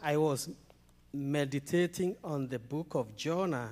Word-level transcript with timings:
I 0.00 0.16
was 0.16 0.48
meditating 1.12 2.16
on 2.22 2.46
the 2.48 2.58
book 2.58 2.94
of 2.94 3.16
Jonah, 3.16 3.70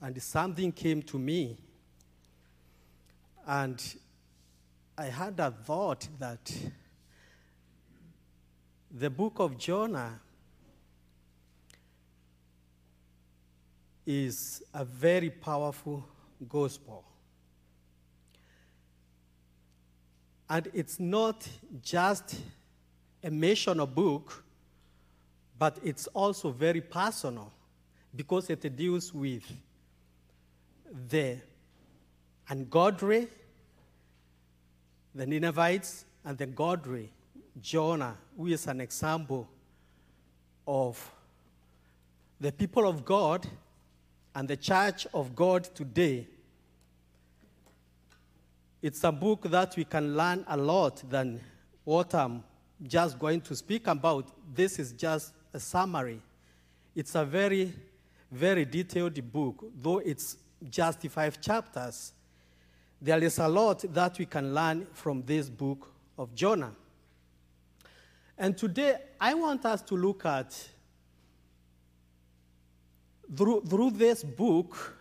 and 0.00 0.20
something 0.20 0.72
came 0.72 1.02
to 1.02 1.18
me. 1.18 1.56
And 3.46 3.82
I 4.98 5.06
had 5.06 5.38
a 5.38 5.50
thought 5.50 6.08
that 6.18 6.52
the 8.90 9.10
book 9.10 9.38
of 9.38 9.56
Jonah 9.56 10.20
is 14.04 14.62
a 14.74 14.84
very 14.84 15.30
powerful 15.30 16.04
gospel. 16.48 17.04
And 20.48 20.68
it's 20.74 20.98
not 20.98 21.46
just 21.80 22.34
a 23.22 23.30
missional 23.30 23.92
book, 23.92 24.42
but 25.60 25.78
it's 25.84 26.06
also 26.14 26.50
very 26.50 26.80
personal 26.80 27.52
because 28.16 28.48
it 28.48 28.74
deals 28.74 29.12
with 29.12 29.44
the 31.10 31.36
ungodly, 32.48 33.28
the 35.14 35.26
Ninevites, 35.26 36.06
and 36.24 36.38
the 36.38 36.46
godly, 36.46 37.10
Jonah, 37.60 38.16
who 38.38 38.46
is 38.46 38.66
an 38.68 38.80
example 38.80 39.46
of 40.66 41.12
the 42.40 42.52
people 42.52 42.88
of 42.88 43.04
God 43.04 43.46
and 44.34 44.48
the 44.48 44.56
church 44.56 45.06
of 45.12 45.36
God 45.36 45.64
today. 45.74 46.26
It's 48.80 49.04
a 49.04 49.12
book 49.12 49.42
that 49.42 49.76
we 49.76 49.84
can 49.84 50.16
learn 50.16 50.42
a 50.48 50.56
lot 50.56 51.02
than 51.10 51.38
what 51.84 52.14
I'm 52.14 52.44
just 52.82 53.18
going 53.18 53.42
to 53.42 53.54
speak 53.54 53.88
about. 53.88 54.32
This 54.54 54.78
is 54.78 54.92
just 54.92 55.34
a 55.52 55.60
summary. 55.60 56.20
It's 56.94 57.14
a 57.14 57.24
very, 57.24 57.72
very 58.30 58.64
detailed 58.64 59.32
book, 59.32 59.64
though 59.80 59.98
it's 59.98 60.36
just 60.68 61.06
five 61.08 61.40
chapters. 61.40 62.12
There 63.00 63.22
is 63.22 63.38
a 63.38 63.48
lot 63.48 63.84
that 63.94 64.18
we 64.18 64.26
can 64.26 64.54
learn 64.54 64.86
from 64.92 65.22
this 65.22 65.48
book 65.48 65.90
of 66.18 66.34
Jonah. 66.34 66.72
And 68.36 68.56
today, 68.56 68.96
I 69.20 69.34
want 69.34 69.64
us 69.64 69.82
to 69.82 69.96
look 69.96 70.24
at, 70.24 70.56
through, 73.36 73.62
through 73.62 73.92
this 73.92 74.22
book, 74.22 74.96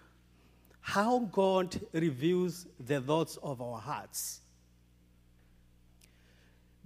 how 0.81 1.19
God 1.19 1.79
reveals 1.93 2.67
the 2.79 2.99
thoughts 2.99 3.37
of 3.43 3.61
our 3.61 3.79
hearts. 3.79 4.41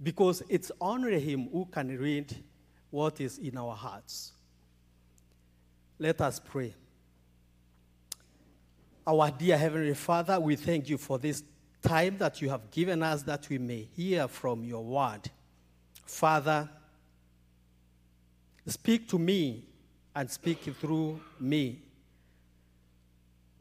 Because 0.02 0.42
it's 0.48 0.70
only 0.80 1.18
Him 1.20 1.48
who 1.50 1.66
can 1.66 1.88
read 1.98 2.34
what 2.94 3.20
is 3.20 3.38
in 3.38 3.58
our 3.58 3.74
hearts. 3.74 4.30
Let 5.98 6.20
us 6.20 6.38
pray. 6.38 6.72
Our 9.04 9.32
dear 9.32 9.58
Heavenly 9.58 9.94
Father, 9.94 10.38
we 10.38 10.54
thank 10.54 10.88
you 10.88 10.96
for 10.96 11.18
this 11.18 11.42
time 11.82 12.16
that 12.18 12.40
you 12.40 12.48
have 12.50 12.70
given 12.70 13.02
us 13.02 13.24
that 13.24 13.48
we 13.48 13.58
may 13.58 13.88
hear 13.96 14.28
from 14.28 14.62
your 14.62 14.84
word. 14.84 15.28
Father, 16.06 16.70
speak 18.64 19.08
to 19.08 19.18
me 19.18 19.64
and 20.14 20.30
speak 20.30 20.60
through 20.80 21.18
me 21.40 21.82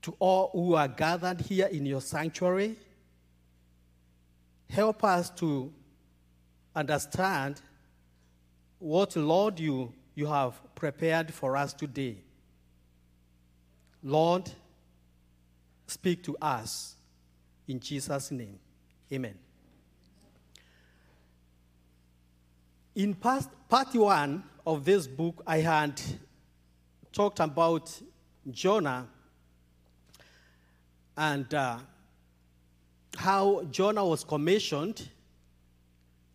to 0.03 0.15
all 0.19 0.51
who 0.53 0.75
are 0.75 0.87
gathered 0.87 1.41
here 1.41 1.65
in 1.65 1.87
your 1.87 2.01
sanctuary. 2.01 2.75
Help 4.69 5.03
us 5.03 5.31
to 5.31 5.73
understand 6.75 7.61
what, 8.83 9.15
Lord, 9.15 9.61
you, 9.61 9.93
you 10.13 10.25
have 10.25 10.59
prepared 10.75 11.33
for 11.33 11.55
us 11.55 11.73
today. 11.73 12.17
Lord, 14.03 14.51
speak 15.87 16.21
to 16.23 16.35
us 16.41 16.97
in 17.65 17.79
Jesus' 17.79 18.29
name. 18.31 18.59
Amen. 19.09 19.35
In 22.95 23.13
past, 23.13 23.49
part 23.69 23.95
one 23.95 24.43
of 24.67 24.83
this 24.83 25.07
book, 25.07 25.41
I 25.47 25.59
had 25.59 26.01
talked 27.13 27.39
about 27.39 27.89
Jonah 28.51 29.07
and 31.15 31.53
uh, 31.53 31.77
how 33.15 33.63
Jonah 33.71 34.05
was 34.05 34.25
commissioned 34.25 35.07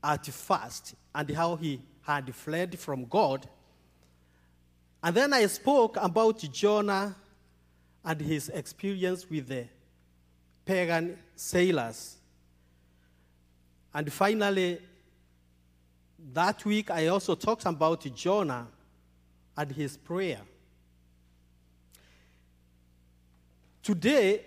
at 0.02 0.24
first 0.24 0.94
and 1.14 1.30
how 1.32 1.56
he 1.56 1.82
had 2.08 2.34
fled 2.34 2.78
from 2.78 3.04
God. 3.04 3.46
And 5.02 5.14
then 5.14 5.34
I 5.34 5.44
spoke 5.46 5.98
about 6.00 6.38
Jonah 6.38 7.14
and 8.02 8.20
his 8.20 8.48
experience 8.48 9.28
with 9.28 9.46
the 9.46 9.66
pagan 10.64 11.18
sailors. 11.36 12.16
And 13.92 14.10
finally, 14.10 14.80
that 16.32 16.64
week 16.64 16.90
I 16.90 17.08
also 17.08 17.34
talked 17.34 17.66
about 17.66 18.00
Jonah 18.14 18.66
and 19.54 19.70
his 19.70 19.98
prayer. 19.98 20.40
Today, 23.82 24.44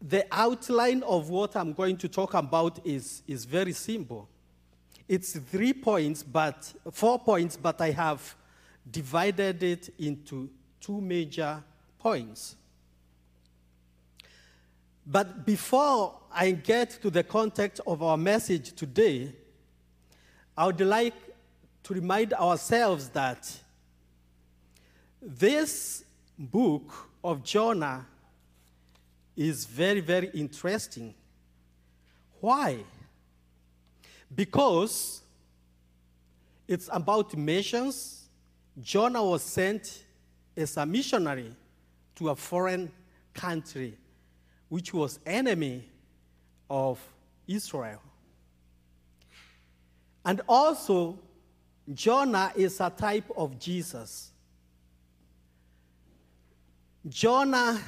the 0.00 0.26
outline 0.32 1.02
of 1.02 1.28
what 1.28 1.56
I'm 1.56 1.74
going 1.74 1.98
to 1.98 2.08
talk 2.08 2.32
about 2.32 2.80
is, 2.86 3.22
is 3.26 3.44
very 3.44 3.72
simple. 3.72 4.30
It's 5.08 5.38
three 5.38 5.72
points, 5.72 6.22
but 6.22 6.72
four 6.90 7.18
points, 7.18 7.56
but 7.56 7.80
I 7.80 7.90
have 7.92 8.34
divided 8.90 9.62
it 9.62 9.94
into 9.98 10.50
two 10.80 11.00
major 11.00 11.62
points. 11.98 12.56
But 15.06 15.46
before 15.46 16.18
I 16.32 16.50
get 16.50 16.90
to 17.02 17.10
the 17.10 17.22
context 17.22 17.80
of 17.86 18.02
our 18.02 18.16
message 18.16 18.72
today, 18.72 19.32
I 20.56 20.66
would 20.66 20.80
like 20.80 21.14
to 21.84 21.94
remind 21.94 22.32
ourselves 22.32 23.08
that 23.10 23.48
this 25.22 26.04
book 26.36 26.92
of 27.22 27.44
Jonah 27.44 28.06
is 29.36 29.66
very, 29.66 30.00
very 30.00 30.30
interesting. 30.34 31.14
Why? 32.40 32.78
Because 34.34 35.22
it's 36.68 36.88
about 36.92 37.36
missions. 37.36 38.28
Jonah 38.80 39.24
was 39.24 39.42
sent 39.42 40.04
as 40.56 40.76
a 40.76 40.84
missionary 40.84 41.54
to 42.16 42.30
a 42.30 42.36
foreign 42.36 42.90
country, 43.32 43.96
which 44.68 44.92
was 44.92 45.18
enemy 45.24 45.88
of 46.68 47.00
Israel. 47.46 48.02
And 50.24 50.40
also, 50.48 51.18
Jonah 51.94 52.52
is 52.56 52.80
a 52.80 52.90
type 52.90 53.30
of 53.36 53.58
Jesus. 53.58 54.32
Jonah 57.08 57.80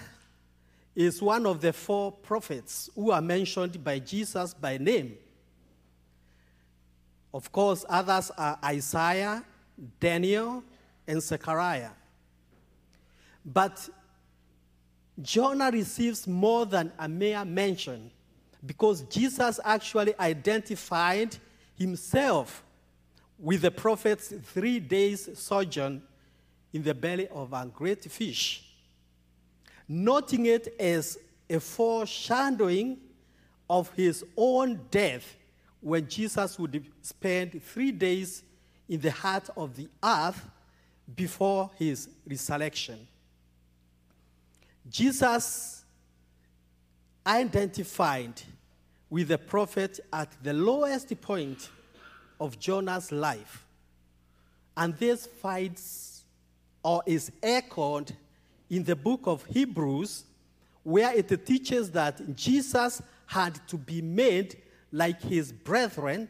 is 0.94 1.20
one 1.20 1.46
of 1.46 1.60
the 1.60 1.72
four 1.72 2.12
prophets 2.12 2.88
who 2.94 3.10
are 3.10 3.20
mentioned 3.20 3.82
by 3.82 3.98
Jesus 3.98 4.54
by 4.54 4.78
name. 4.78 5.16
Of 7.32 7.52
course, 7.52 7.84
others 7.88 8.30
are 8.36 8.58
Isaiah, 8.64 9.44
Daniel, 10.00 10.62
and 11.06 11.22
Zechariah. 11.22 11.90
But 13.44 13.88
Jonah 15.20 15.70
receives 15.70 16.26
more 16.26 16.66
than 16.66 16.92
a 16.98 17.08
mere 17.08 17.44
mention 17.44 18.10
because 18.64 19.02
Jesus 19.02 19.60
actually 19.64 20.18
identified 20.18 21.36
himself 21.76 22.62
with 23.38 23.62
the 23.62 23.70
prophet's 23.70 24.32
three 24.52 24.80
days 24.80 25.28
sojourn 25.38 26.02
in 26.72 26.82
the 26.82 26.94
belly 26.94 27.28
of 27.28 27.52
a 27.52 27.66
great 27.72 28.04
fish 28.04 28.68
noting 29.88 30.46
it 30.46 30.74
as 30.78 31.18
a 31.48 31.58
foreshadowing 31.58 32.98
of 33.70 33.90
his 33.94 34.24
own 34.36 34.78
death 34.90 35.36
when 35.80 36.08
Jesus 36.08 36.58
would 36.58 36.84
spend 37.02 37.62
three 37.62 37.92
days 37.92 38.42
in 38.88 39.00
the 39.00 39.10
heart 39.10 39.48
of 39.56 39.76
the 39.76 39.88
earth 40.02 40.48
before 41.14 41.70
his 41.76 42.08
resurrection. 42.26 43.06
Jesus 44.90 45.84
identified 47.26 48.40
with 49.10 49.28
the 49.28 49.38
prophet 49.38 50.00
at 50.12 50.30
the 50.42 50.52
lowest 50.52 51.18
point 51.20 51.70
of 52.40 52.58
Jonah's 52.58 53.12
life. 53.12 53.66
And 54.76 54.96
this 54.96 55.26
finds 55.26 56.24
or 56.82 57.02
is 57.06 57.32
echoed 57.42 58.12
in 58.70 58.84
the 58.84 58.96
book 58.96 59.20
of 59.24 59.44
Hebrews, 59.46 60.24
where 60.82 61.12
it 61.14 61.44
teaches 61.44 61.90
that 61.90 62.36
Jesus 62.36 63.02
had 63.26 63.60
to 63.68 63.76
be 63.76 64.00
made 64.00 64.56
like 64.92 65.20
his 65.22 65.52
brethren 65.52 66.28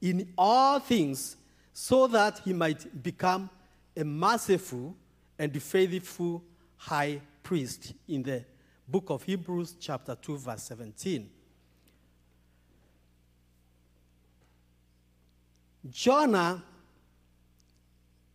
in 0.00 0.32
all 0.36 0.78
things, 0.78 1.36
so 1.72 2.06
that 2.06 2.40
he 2.44 2.52
might 2.52 3.02
become 3.02 3.50
a 3.96 4.04
merciful 4.04 4.94
and 5.38 5.62
faithful 5.62 6.42
high 6.76 7.20
priest 7.42 7.94
in 8.08 8.22
the 8.22 8.44
book 8.86 9.10
of 9.10 9.22
Hebrews, 9.22 9.76
chapter 9.80 10.14
2, 10.14 10.36
verse 10.38 10.62
17. 10.64 11.30
Jonah, 15.90 16.62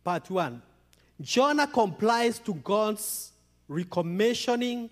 part 0.04 0.30
1. 0.30 0.62
Jonah 1.20 1.66
complies 1.66 2.38
to 2.38 2.54
God's 2.54 3.32
recommissioning 3.68 4.88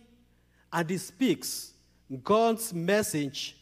and 0.72 0.90
he 0.90 0.98
speaks 0.98 1.72
God's 2.22 2.72
message, 2.72 3.56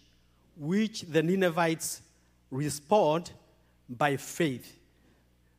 which 0.56 1.02
the 1.02 1.22
Ninevites 1.22 2.02
respond 2.50 3.30
by 3.88 4.16
faith. 4.16 4.78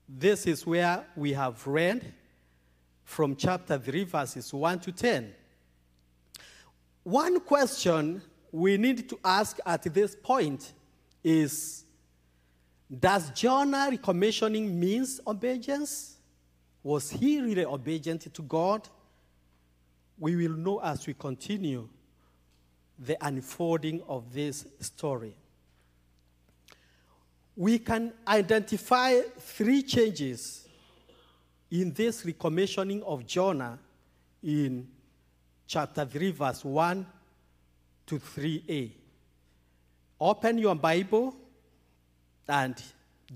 This 0.10 0.48
is 0.48 0.66
where 0.66 1.06
we 1.16 1.34
have 1.34 1.66
read 1.68 2.14
from 3.04 3.36
chapter 3.36 3.78
3, 3.78 4.04
verses 4.06 4.54
1 4.54 4.80
to 4.80 4.92
10. 4.92 5.34
One 7.04 7.40
question 7.40 8.22
we 8.52 8.78
need 8.78 9.08
to 9.10 9.20
ask 9.24 9.60
at 9.66 9.84
this 9.94 10.16
point 10.16 10.74
is 11.24 11.86
Does 13.00 13.30
Jonah 13.32 13.90
recommissioning 13.92 14.74
means 14.74 15.20
obedience? 15.28 16.18
Was 16.84 17.10
he 17.10 17.42
really 17.42 17.66
obedient 17.66 18.34
to 18.34 18.42
God? 18.42 18.88
We 20.18 20.36
will 20.36 20.58
know 20.58 20.80
as 20.80 21.06
we 21.06 21.14
continue 21.14 21.88
the 23.00 23.18
unfolding 23.26 24.02
of 24.08 24.34
this 24.34 24.66
story. 24.80 25.36
We 27.56 27.80
can 27.80 28.14
identify 28.28 29.22
three 29.40 29.84
changes 29.84 30.68
in 31.72 31.92
this 31.92 32.24
recommissioning 32.24 33.04
of 33.04 33.26
Jonah 33.26 33.80
in 34.44 34.88
chapter 35.66 36.06
3, 36.06 36.32
verse 36.32 36.64
1 36.64 37.06
to 38.06 38.20
3a. 38.20 38.92
Open 40.20 40.58
your 40.58 40.76
Bible 40.76 41.36
and 42.48 42.82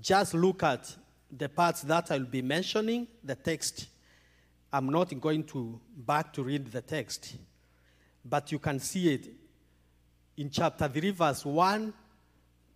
just 0.00 0.34
look 0.34 0.62
at 0.62 0.94
the 1.30 1.48
parts 1.48 1.82
that 1.82 2.10
I'll 2.10 2.20
be 2.20 2.42
mentioning, 2.42 3.06
the 3.22 3.34
text. 3.34 3.86
I'm 4.72 4.86
not 4.88 5.18
going 5.20 5.44
to 5.44 5.80
back 5.96 6.32
to 6.34 6.42
read 6.42 6.72
the 6.72 6.80
text, 6.80 7.36
but 8.24 8.50
you 8.50 8.58
can 8.58 8.78
see 8.78 9.12
it 9.14 9.41
in 10.36 10.50
chapter 10.50 10.88
3, 10.88 11.10
verse 11.10 11.44
1 11.44 11.92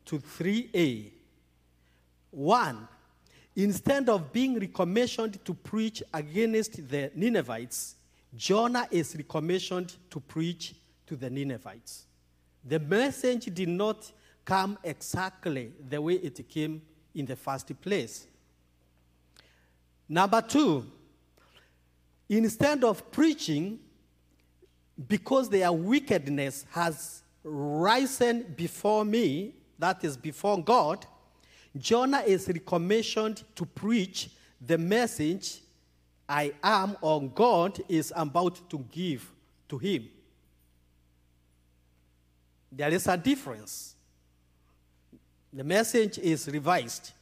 to 0.04 0.18
3a. 0.18 1.10
1. 2.30 2.88
Instead 3.56 4.08
of 4.08 4.32
being 4.32 4.58
recommissioned 4.60 5.42
to 5.44 5.54
preach 5.54 6.02
against 6.12 6.88
the 6.88 7.10
Ninevites, 7.14 7.96
Jonah 8.34 8.86
is 8.90 9.14
recommissioned 9.14 9.96
to 10.10 10.20
preach 10.20 10.74
to 11.06 11.16
the 11.16 11.30
Ninevites. 11.30 12.04
The 12.64 12.78
message 12.78 13.46
did 13.54 13.68
not 13.68 14.12
come 14.44 14.78
exactly 14.84 15.72
the 15.88 16.00
way 16.00 16.14
it 16.14 16.46
came 16.48 16.82
in 17.14 17.24
the 17.24 17.36
first 17.36 17.80
place. 17.80 18.26
Number 20.08 20.42
two, 20.42 20.86
instead 22.28 22.84
of 22.84 23.10
preaching, 23.10 23.78
because 25.08 25.48
their 25.48 25.72
wickedness 25.72 26.64
has 26.70 27.22
risen 27.46 28.54
before 28.56 29.04
me, 29.04 29.54
that 29.78 30.04
is 30.04 30.16
before 30.16 30.62
God, 30.62 31.06
Jonah 31.78 32.22
is 32.26 32.48
recommissioned 32.48 33.44
to 33.54 33.64
preach 33.64 34.30
the 34.60 34.76
message 34.76 35.60
I 36.28 36.52
am 36.62 36.96
or 37.00 37.22
God 37.22 37.80
is 37.88 38.12
about 38.16 38.68
to 38.70 38.84
give 38.90 39.30
to 39.68 39.78
him. 39.78 40.08
There 42.72 42.92
is 42.92 43.06
a 43.06 43.16
difference. 43.16 43.94
The 45.52 45.62
message 45.62 46.18
is 46.18 46.48
revised. 46.48 47.12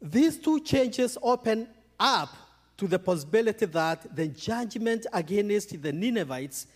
These 0.00 0.38
two 0.38 0.60
changes 0.60 1.18
open 1.22 1.68
up 2.00 2.34
to 2.78 2.88
the 2.88 2.98
possibility 2.98 3.66
that 3.66 4.16
the 4.16 4.28
judgment 4.28 5.06
against 5.12 5.80
the 5.80 5.92
Ninevites 5.92 6.66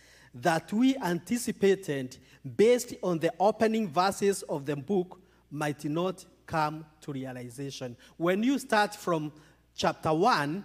that 0.41 0.71
we 0.73 0.95
anticipated 0.97 2.17
based 2.55 2.93
on 3.01 3.19
the 3.19 3.33
opening 3.39 3.87
verses 3.87 4.43
of 4.43 4.65
the 4.65 4.75
book 4.75 5.19
might 5.51 5.83
not 5.85 6.25
come 6.45 6.85
to 7.01 7.11
realization. 7.11 7.95
When 8.17 8.43
you 8.43 8.57
start 8.59 8.95
from 8.95 9.31
chapter 9.75 10.13
1, 10.13 10.63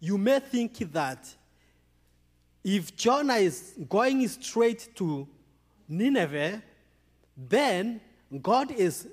you 0.00 0.16
may 0.18 0.38
think 0.38 0.78
that 0.92 1.28
if 2.62 2.96
Jonah 2.96 3.34
is 3.36 3.74
going 3.88 4.26
straight 4.28 4.88
to 4.96 5.26
Nineveh, 5.88 6.62
then 7.36 8.00
God 8.42 8.70
is 8.72 9.08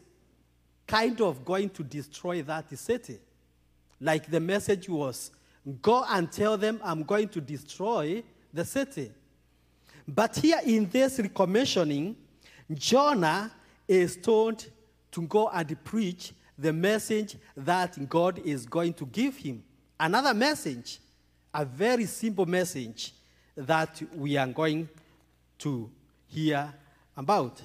kind 0.87 1.19
of 1.21 1.45
going 1.45 1.69
to 1.71 1.83
destroy 1.83 2.41
that 2.43 2.77
city. 2.77 3.19
Like 3.99 4.29
the 4.29 4.39
message 4.39 4.89
was 4.89 5.31
go 5.81 6.05
and 6.09 6.31
tell 6.31 6.57
them 6.57 6.79
I'm 6.83 7.03
going 7.03 7.29
to 7.29 7.41
destroy 7.41 8.23
the 8.53 8.65
city. 8.65 9.11
But 10.07 10.35
here 10.37 10.61
in 10.65 10.89
this 10.89 11.17
recommissioning, 11.17 12.15
Jonah 12.71 13.51
is 13.87 14.17
told 14.17 14.65
to 15.11 15.21
go 15.23 15.49
and 15.49 15.83
preach 15.83 16.33
the 16.57 16.71
message 16.71 17.37
that 17.57 18.07
God 18.07 18.39
is 18.45 18.65
going 18.65 18.93
to 18.93 19.05
give 19.05 19.37
him. 19.37 19.63
Another 19.99 20.33
message, 20.33 20.99
a 21.53 21.65
very 21.65 22.05
simple 22.05 22.45
message 22.45 23.13
that 23.55 24.01
we 24.13 24.37
are 24.37 24.47
going 24.47 24.87
to 25.59 25.89
hear 26.27 26.73
about. 27.15 27.61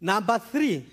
Number 0.00 0.38
three, 0.38 0.86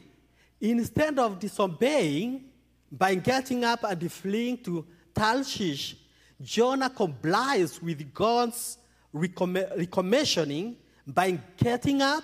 instead 0.59 1.19
of 1.19 1.39
disobeying 1.39 2.45
by 2.91 3.15
getting 3.15 3.63
up 3.63 3.83
and 3.83 4.11
fleeing 4.11 4.57
to 4.63 4.85
Tarshish, 5.13 5.95
Jonah 6.41 6.89
complies 6.89 7.81
with 7.81 8.13
God's 8.13 8.77
recommissioning 9.13 10.75
by 11.07 11.39
getting 11.57 12.01
up 12.01 12.23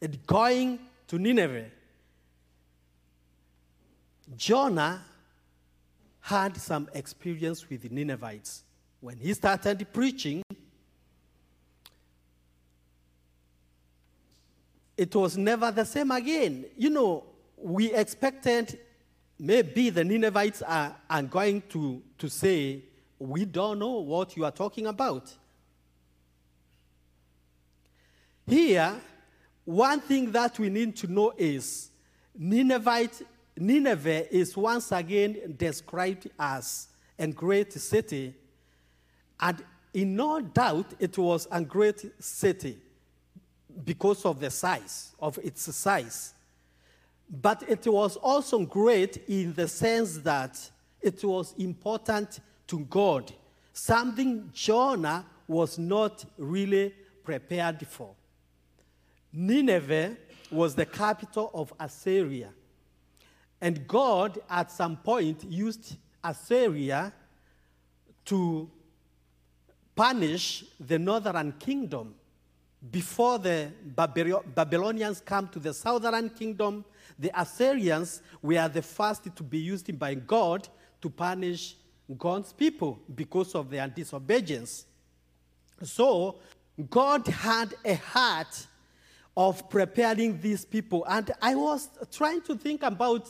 and 0.00 0.26
going 0.26 0.78
to 1.08 1.18
Nineveh. 1.18 1.66
Jonah 4.36 5.04
had 6.20 6.56
some 6.56 6.88
experience 6.94 7.68
with 7.68 7.82
the 7.82 7.88
Ninevites. 7.88 8.62
When 9.00 9.18
he 9.18 9.34
started 9.34 9.84
preaching, 9.92 10.42
it 14.96 15.14
was 15.14 15.36
never 15.36 15.70
the 15.72 15.84
same 15.84 16.12
again. 16.12 16.64
You 16.76 16.90
know, 16.90 17.24
we 17.56 17.92
expected 17.92 18.78
maybe 19.38 19.90
the 19.90 20.04
Ninevites 20.04 20.62
are, 20.62 20.94
are 21.10 21.22
going 21.22 21.62
to, 21.70 22.00
to 22.18 22.28
say, 22.28 22.84
we 23.22 23.44
don't 23.44 23.78
know 23.78 24.00
what 24.00 24.36
you 24.36 24.44
are 24.44 24.50
talking 24.50 24.86
about. 24.86 25.32
Here, 28.46 28.94
one 29.64 30.00
thing 30.00 30.32
that 30.32 30.58
we 30.58 30.68
need 30.68 30.96
to 30.96 31.06
know 31.06 31.32
is 31.36 31.90
Ninevite, 32.36 33.22
Nineveh 33.56 34.34
is 34.34 34.56
once 34.56 34.90
again 34.90 35.54
described 35.56 36.28
as 36.36 36.88
a 37.16 37.28
great 37.28 37.72
city, 37.72 38.34
and 39.38 39.62
in 39.94 40.16
no 40.16 40.40
doubt 40.40 40.86
it 40.98 41.16
was 41.16 41.46
a 41.52 41.62
great 41.62 42.04
city 42.20 42.78
because 43.84 44.24
of 44.24 44.40
the 44.40 44.50
size, 44.50 45.12
of 45.20 45.38
its 45.38 45.74
size. 45.74 46.34
But 47.30 47.62
it 47.68 47.86
was 47.86 48.16
also 48.16 48.58
great 48.66 49.28
in 49.28 49.54
the 49.54 49.68
sense 49.68 50.18
that 50.18 50.58
it 51.00 51.22
was 51.22 51.54
important 51.56 52.40
to 52.66 52.80
God, 52.80 53.32
something 53.72 54.50
Jonah 54.52 55.26
was 55.46 55.78
not 55.78 56.24
really 56.38 56.94
prepared 57.24 57.86
for. 57.86 58.14
Nineveh 59.32 60.16
was 60.50 60.74
the 60.74 60.86
capital 60.86 61.50
of 61.54 61.72
Assyria. 61.80 62.50
And 63.60 63.86
God, 63.86 64.40
at 64.50 64.70
some 64.70 64.96
point, 64.96 65.44
used 65.44 65.96
Assyria 66.22 67.12
to 68.24 68.70
punish 69.94 70.64
the 70.78 70.98
northern 70.98 71.52
kingdom. 71.52 72.14
Before 72.90 73.38
the 73.38 73.70
Babylonians 73.94 75.20
come 75.20 75.48
to 75.48 75.60
the 75.60 75.72
southern 75.72 76.28
kingdom, 76.30 76.84
the 77.18 77.30
Assyrians 77.40 78.20
were 78.42 78.68
the 78.68 78.82
first 78.82 79.34
to 79.36 79.42
be 79.42 79.58
used 79.58 79.96
by 79.98 80.14
God 80.14 80.68
to 81.00 81.08
punish 81.08 81.76
God's 82.18 82.52
people 82.52 83.00
because 83.14 83.54
of 83.54 83.70
their 83.70 83.88
disobedience. 83.88 84.86
So, 85.82 86.36
God 86.90 87.26
had 87.26 87.74
a 87.84 87.94
heart 87.94 88.66
of 89.36 89.68
preparing 89.70 90.40
these 90.40 90.64
people. 90.64 91.04
And 91.08 91.30
I 91.40 91.54
was 91.54 91.88
trying 92.10 92.42
to 92.42 92.56
think 92.56 92.82
about 92.82 93.28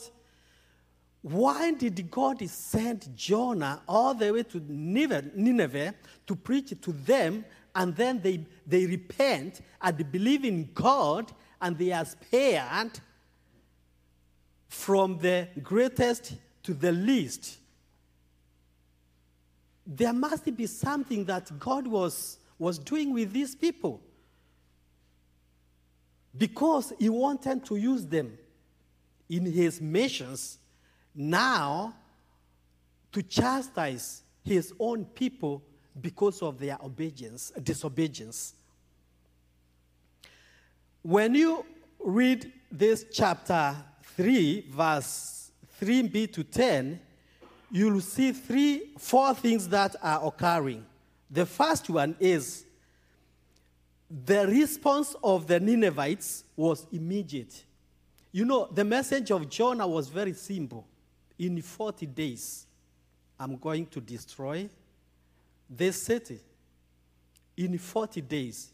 why 1.21 1.71
did 1.71 2.11
God 2.11 2.47
send 2.49 3.15
Jonah 3.15 3.81
all 3.87 4.13
the 4.13 4.33
way 4.33 4.43
to 4.43 4.61
Nineveh 4.67 5.95
to 6.27 6.35
preach 6.35 6.73
to 6.81 6.91
them, 6.91 7.45
and 7.73 7.95
then 7.95 8.21
they, 8.21 8.45
they 8.67 8.85
repent 8.85 9.61
and 9.81 10.11
believe 10.11 10.43
in 10.43 10.69
God, 10.73 11.31
and 11.61 11.77
they 11.77 11.93
are 11.93 12.03
spared 12.03 12.99
from 14.67 15.17
the 15.19 15.47
greatest 15.61 16.33
to 16.63 16.73
the 16.73 16.91
least? 16.91 17.57
There 19.85 20.13
must 20.13 20.55
be 20.55 20.65
something 20.65 21.25
that 21.25 21.57
God 21.59 21.87
was, 21.87 22.37
was 22.57 22.79
doing 22.79 23.13
with 23.13 23.33
these 23.33 23.55
people 23.55 24.01
because 26.37 26.93
He 26.99 27.09
wanted 27.09 27.65
to 27.65 27.75
use 27.75 28.05
them 28.05 28.37
in 29.29 29.45
His 29.45 29.81
missions 29.81 30.59
now 31.13 31.95
to 33.11 33.21
chastise 33.21 34.23
his 34.43 34.73
own 34.79 35.05
people 35.05 35.63
because 35.99 36.41
of 36.41 36.59
their 36.59 36.77
obedience, 36.83 37.51
disobedience. 37.61 38.55
When 41.01 41.35
you 41.35 41.65
read 41.99 42.51
this 42.71 43.05
chapter 43.11 43.75
3, 44.15 44.69
verse 44.69 45.51
3b 45.81 46.33
to 46.33 46.43
10, 46.43 46.99
you'll 47.73 48.01
see 48.01 48.31
three, 48.31 48.91
four 48.99 49.33
things 49.33 49.67
that 49.69 49.95
are 50.03 50.27
occurring. 50.27 50.85
The 51.31 51.47
first 51.47 51.89
one 51.89 52.15
is 52.19 52.65
the 54.07 54.45
response 54.45 55.15
of 55.23 55.47
the 55.47 55.59
Ninevites 55.59 56.43
was 56.55 56.85
immediate. 56.91 57.63
You 58.31 58.45
know, 58.45 58.69
the 58.71 58.83
message 58.85 59.31
of 59.31 59.49
Jonah 59.49 59.87
was 59.87 60.07
very 60.07 60.33
simple 60.33 60.85
in 61.39 61.59
40 61.59 62.05
days, 62.05 62.67
I'm 63.39 63.57
going 63.57 63.87
to 63.87 63.99
destroy 63.99 64.69
this 65.67 66.03
city. 66.03 66.39
In 67.57 67.77
40 67.79 68.21
days. 68.21 68.71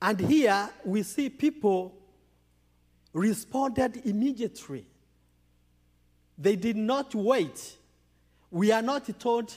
And 0.00 0.18
here 0.20 0.70
we 0.84 1.02
see 1.02 1.28
people 1.28 1.94
responded 3.12 4.00
immediately. 4.06 4.86
They 6.42 6.56
did 6.56 6.76
not 6.76 7.14
wait. 7.14 7.76
We 8.50 8.72
are 8.72 8.82
not 8.82 9.08
told, 9.20 9.56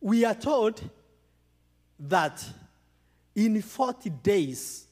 we 0.00 0.24
are 0.24 0.34
told 0.34 0.80
that 2.00 2.42
in 3.34 3.60
40 3.60 4.08
days, 4.08 4.86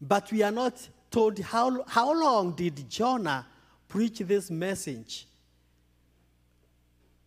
but 0.00 0.32
we 0.32 0.42
are 0.42 0.50
not 0.50 0.88
told 1.10 1.38
how, 1.38 1.84
how 1.86 2.18
long 2.18 2.52
did 2.52 2.88
Jonah 2.88 3.46
preach 3.86 4.20
this 4.20 4.50
message. 4.50 5.28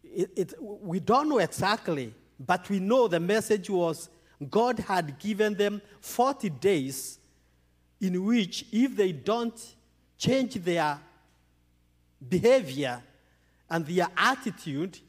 It, 0.03 0.31
it, 0.35 0.53
we 0.59 0.99
don't 0.99 1.29
know 1.29 1.37
exactly, 1.37 2.11
but 2.39 2.67
we 2.71 2.79
know 2.79 3.07
the 3.07 3.19
message 3.19 3.69
was 3.69 4.09
God 4.49 4.79
had 4.79 5.19
given 5.19 5.53
them 5.53 5.79
40 6.01 6.49
days 6.49 7.19
in 8.01 8.25
which, 8.25 8.65
if 8.71 8.95
they 8.95 9.11
don't 9.11 9.75
change 10.17 10.55
their 10.55 10.99
behavior 12.27 13.01
and 13.69 13.85
their 13.85 14.07
attitude, 14.17 14.99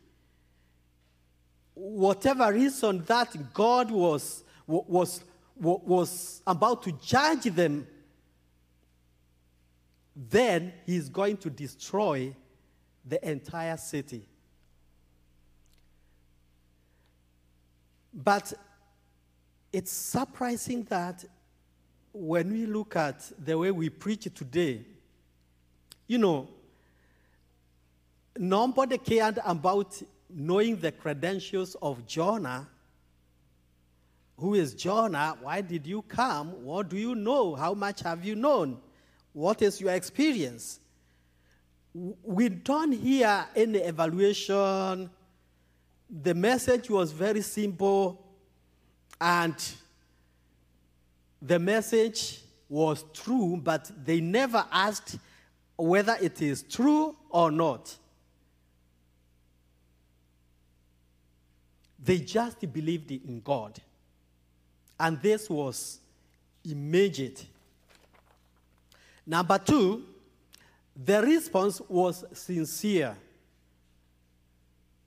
whatever 1.75 2.53
reason 2.53 3.05
that 3.07 3.53
God 3.53 3.91
was, 3.91 4.45
was, 4.67 5.25
was 5.57 6.43
about 6.47 6.83
to 6.85 6.93
judge 6.93 7.45
them 7.45 7.87
then 10.29 10.73
he's 10.85 11.09
going 11.09 11.37
to 11.39 11.51
destroy 11.51 12.35
the 13.07 13.29
entire 13.29 13.77
city. 13.77 14.27
But 18.13 18.53
it's 19.73 19.93
surprising 19.93 20.83
that 20.85 21.25
when 22.13 22.53
we 22.53 22.67
look 22.67 22.97
at 22.97 23.31
the 23.39 23.57
way 23.57 23.71
we 23.71 23.89
preach 23.89 24.29
today, 24.35 24.85
you 26.07 26.19
know, 26.19 26.49
nobody 28.41 28.97
cared 28.97 29.39
about 29.45 30.01
knowing 30.31 30.77
the 30.77 30.91
credentials 30.91 31.77
of 31.83 32.07
Jonah. 32.07 32.67
Who 34.39 34.55
is 34.55 34.73
Jonah? 34.73 35.37
Why 35.43 35.61
did 35.61 35.87
you 35.87 36.01
come? 36.03 36.65
What 36.65 36.89
do 36.89 36.97
you 36.97 37.15
know? 37.15 37.55
How 37.55 37.75
much 37.75 38.01
have 38.01 38.25
you 38.25 38.35
known? 38.35 38.79
What 39.35 39.61
is 39.61 39.79
your 39.79 39.93
experience? 39.93 40.81
We 41.93 42.49
don't 42.49 42.93
hear 42.93 43.45
any 43.55 43.81
evaluation. 43.81 45.11
The 46.09 46.35
message 46.35 46.89
was 46.89 47.13
very 47.13 47.43
simple, 47.43 48.25
and 49.21 49.55
the 51.43 51.59
message 51.59 52.41
was 52.71 53.05
true, 53.13 53.61
but 53.63 53.91
they 54.03 54.23
never 54.23 54.65
asked 54.73 55.19
whether 55.77 56.17
it 56.23 56.41
is 56.41 56.63
true 56.63 57.15
or 57.29 57.51
not. 57.51 57.95
They 62.03 62.19
just 62.19 62.61
believed 62.73 63.11
in 63.11 63.41
God. 63.41 63.81
And 64.99 65.21
this 65.21 65.49
was 65.49 66.01
immediate. 66.65 67.47
Number 69.27 69.59
two, 69.59 70.05
the 70.97 71.23
response 71.23 71.81
was 71.89 72.25
sincere. 72.33 73.17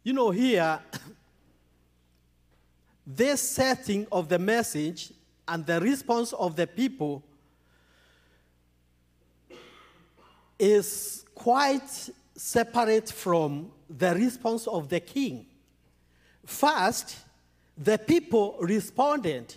You 0.04 0.14
know, 0.14 0.32
here, 0.32 0.80
this 3.08 3.42
setting 3.42 4.08
of 4.12 4.30
the 4.30 4.40
message 4.40 5.12
and 5.48 5.66
the 5.66 5.80
response 5.80 6.34
of 6.34 6.56
the 6.56 6.68
people 6.68 7.24
is 10.58 11.26
quite 11.36 12.10
separate 12.36 13.10
from 13.10 13.72
the 13.90 14.14
response 14.16 14.68
of 14.68 14.90
the 14.90 15.00
king. 15.00 15.46
First, 16.46 17.18
the 17.78 17.98
people 17.98 18.58
responded, 18.60 19.56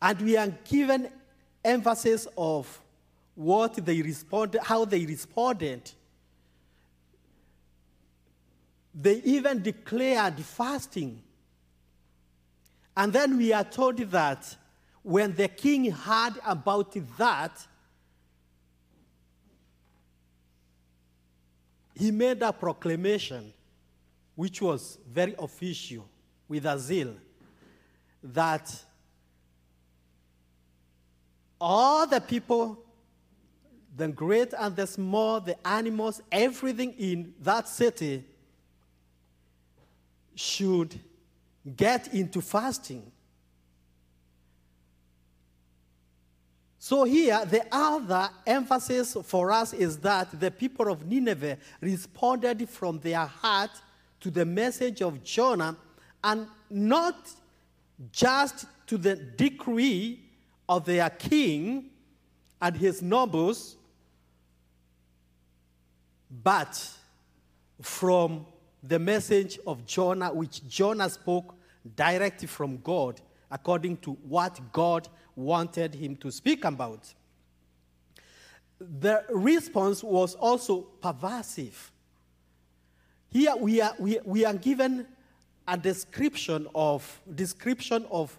and 0.00 0.20
we 0.20 0.36
are 0.36 0.48
given 0.64 1.10
emphasis 1.64 2.26
of 2.36 2.80
what 3.34 3.74
they 3.74 4.02
responded, 4.02 4.60
how 4.62 4.84
they 4.84 5.04
responded. 5.06 5.90
They 8.94 9.16
even 9.24 9.62
declared 9.62 10.38
fasting. 10.40 11.22
And 12.96 13.12
then 13.12 13.36
we 13.36 13.52
are 13.52 13.64
told 13.64 13.98
that 13.98 14.56
when 15.02 15.34
the 15.34 15.48
king 15.48 15.90
heard 15.90 16.34
about 16.44 16.94
that, 17.16 17.66
he 21.94 22.10
made 22.10 22.42
a 22.42 22.52
proclamation, 22.52 23.52
which 24.34 24.62
was 24.62 24.98
very 25.10 25.34
official, 25.38 26.08
with 26.48 26.66
a 26.66 26.78
zeal, 26.78 27.14
that 28.22 28.84
all 31.60 32.06
the 32.06 32.20
people, 32.20 32.82
the 33.96 34.08
great 34.08 34.52
and 34.58 34.74
the 34.74 34.86
small, 34.86 35.40
the 35.40 35.56
animals, 35.66 36.20
everything 36.32 36.92
in 36.98 37.34
that 37.40 37.68
city 37.68 38.24
should 40.34 40.98
get 41.76 42.12
into 42.14 42.40
fasting. 42.40 43.12
So, 46.78 47.04
here, 47.04 47.44
the 47.44 47.66
other 47.70 48.30
emphasis 48.46 49.16
for 49.24 49.52
us 49.52 49.74
is 49.74 49.98
that 49.98 50.40
the 50.40 50.50
people 50.50 50.90
of 50.90 51.06
Nineveh 51.06 51.58
responded 51.80 52.66
from 52.70 52.98
their 53.00 53.26
heart 53.26 53.70
to 54.20 54.30
the 54.30 54.44
message 54.44 55.02
of 55.02 55.22
Jonah 55.24 55.76
and 56.22 56.46
not 56.68 57.30
just 58.12 58.66
to 58.86 58.98
the 58.98 59.16
decree 59.16 60.20
of 60.68 60.84
their 60.84 61.10
king 61.10 61.90
and 62.60 62.76
his 62.76 63.02
nobles, 63.02 63.76
but 66.42 66.88
from 67.80 68.46
the 68.82 68.98
message 68.98 69.58
of 69.66 69.84
Jonah, 69.86 70.32
which 70.32 70.66
Jonah 70.68 71.10
spoke 71.10 71.54
directly 71.96 72.46
from 72.46 72.78
God, 72.78 73.20
according 73.50 73.96
to 73.98 74.12
what 74.12 74.60
God 74.72 75.08
wanted 75.34 75.94
him 75.94 76.16
to 76.16 76.30
speak 76.30 76.64
about. 76.64 77.12
The 78.78 79.24
response 79.30 80.02
was 80.02 80.34
also 80.34 80.82
pervasive. 81.02 81.89
Here 83.30 83.54
we 83.56 83.80
are, 83.80 83.94
we, 83.98 84.18
we 84.24 84.44
are 84.44 84.54
given 84.54 85.06
a 85.66 85.76
description 85.76 86.66
of, 86.74 87.20
description 87.32 88.04
of 88.10 88.36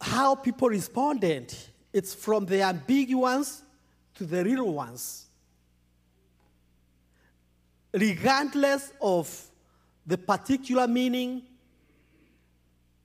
how 0.00 0.34
people 0.34 0.68
responded. 0.68 1.54
It's 1.92 2.12
from 2.12 2.44
the 2.44 2.62
ambiguous 2.62 3.62
to 4.16 4.26
the 4.26 4.44
real 4.44 4.72
ones. 4.72 5.26
Regardless 7.92 8.92
of 9.00 9.46
the 10.06 10.18
particular 10.18 10.86
meaning 10.86 11.42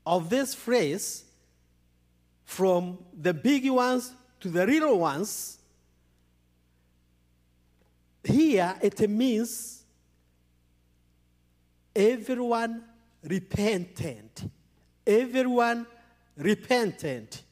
of 0.06 0.30
this 0.30 0.54
phrase, 0.54 1.24
from 2.44 2.98
the 3.14 3.34
big 3.34 3.70
ones 3.70 4.12
to 4.42 4.50
the 4.50 4.66
real 4.66 4.98
ones, 4.98 5.59
here 8.30 8.76
it 8.82 9.10
means 9.10 9.84
everyone 11.96 12.84
repentant. 13.24 14.50
Everyone 15.06 15.86
repentant. 16.38 17.44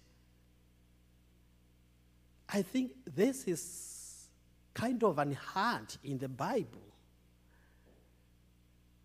I 2.50 2.62
think 2.62 2.92
this 3.14 3.44
is 3.46 4.28
kind 4.74 5.04
of 5.04 5.18
an 5.18 5.30
unheard 5.30 5.96
in 6.04 6.18
the 6.18 6.30
Bible. 6.30 6.82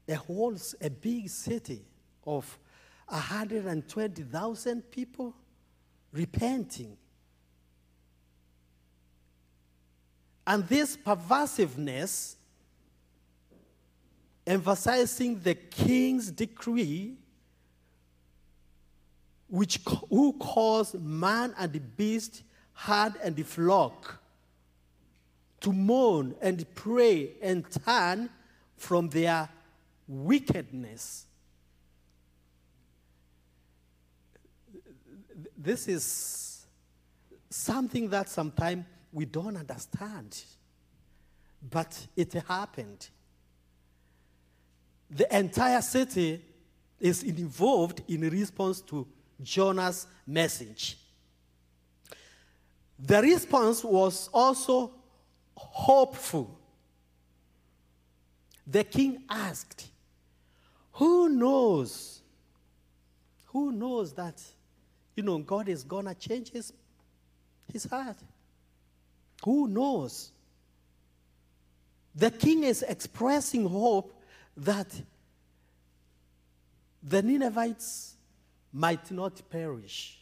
A 0.09 0.15
whole, 0.15 0.57
a 0.81 0.91
big 0.91 1.29
city 1.29 1.83
of 2.27 2.59
120,000 3.09 4.91
people 4.91 5.35
repenting. 6.13 6.97
And 10.47 10.67
this 10.69 10.97
perversiveness, 10.97 12.35
emphasizing 14.47 15.41
the 15.41 15.55
king's 15.55 16.31
decree, 16.31 17.17
which 19.49 19.81
who 20.09 20.33
caused 20.35 21.01
man 21.01 21.55
and 21.59 21.73
the 21.73 21.79
beast, 21.79 22.43
herd 22.75 23.15
and 23.23 23.37
the 23.37 23.43
flock 23.43 24.19
to 25.61 25.73
mourn 25.73 26.35
and 26.41 26.67
pray 26.75 27.35
and 27.41 27.65
turn 27.85 28.29
from 28.77 29.09
their 29.11 29.49
wickedness. 30.09 31.27
This 35.57 35.87
is 35.87 36.67
something 37.49 38.09
that 38.09 38.29
sometimes 38.29 38.85
we 39.13 39.27
don't 39.27 39.57
understand, 39.57 40.43
but 41.71 42.07
it 42.17 42.33
happened. 42.33 43.09
The 45.11 45.37
entire 45.37 45.83
city 45.83 46.43
is 46.99 47.23
involved 47.23 48.03
in 48.09 48.23
response 48.23 48.81
to 48.83 49.07
Jonah's 49.43 50.07
message. 50.27 50.97
The 52.99 53.21
response 53.21 53.85
was 53.85 54.29
also 54.33 54.93
hopeful. 55.55 56.59
The 58.67 58.85
king 58.85 59.25
asked, 59.29 59.89
Who 60.93 61.29
knows? 61.29 62.21
Who 63.47 63.73
knows 63.73 64.15
that, 64.15 64.41
you 65.15 65.23
know, 65.23 65.39
God 65.39 65.69
is 65.69 65.83
going 65.83 66.07
to 66.07 66.15
change 66.15 66.51
his, 66.51 66.73
his 67.71 67.85
heart? 67.85 68.17
Who 69.45 69.69
knows? 69.69 70.31
The 72.15 72.31
king 72.31 72.65
is 72.65 72.83
expressing 72.83 73.67
hope 73.67 74.13
that 74.57 74.89
the 77.03 77.23
Ninevites 77.23 78.15
might 78.73 79.11
not 79.11 79.41
perish. 79.51 80.19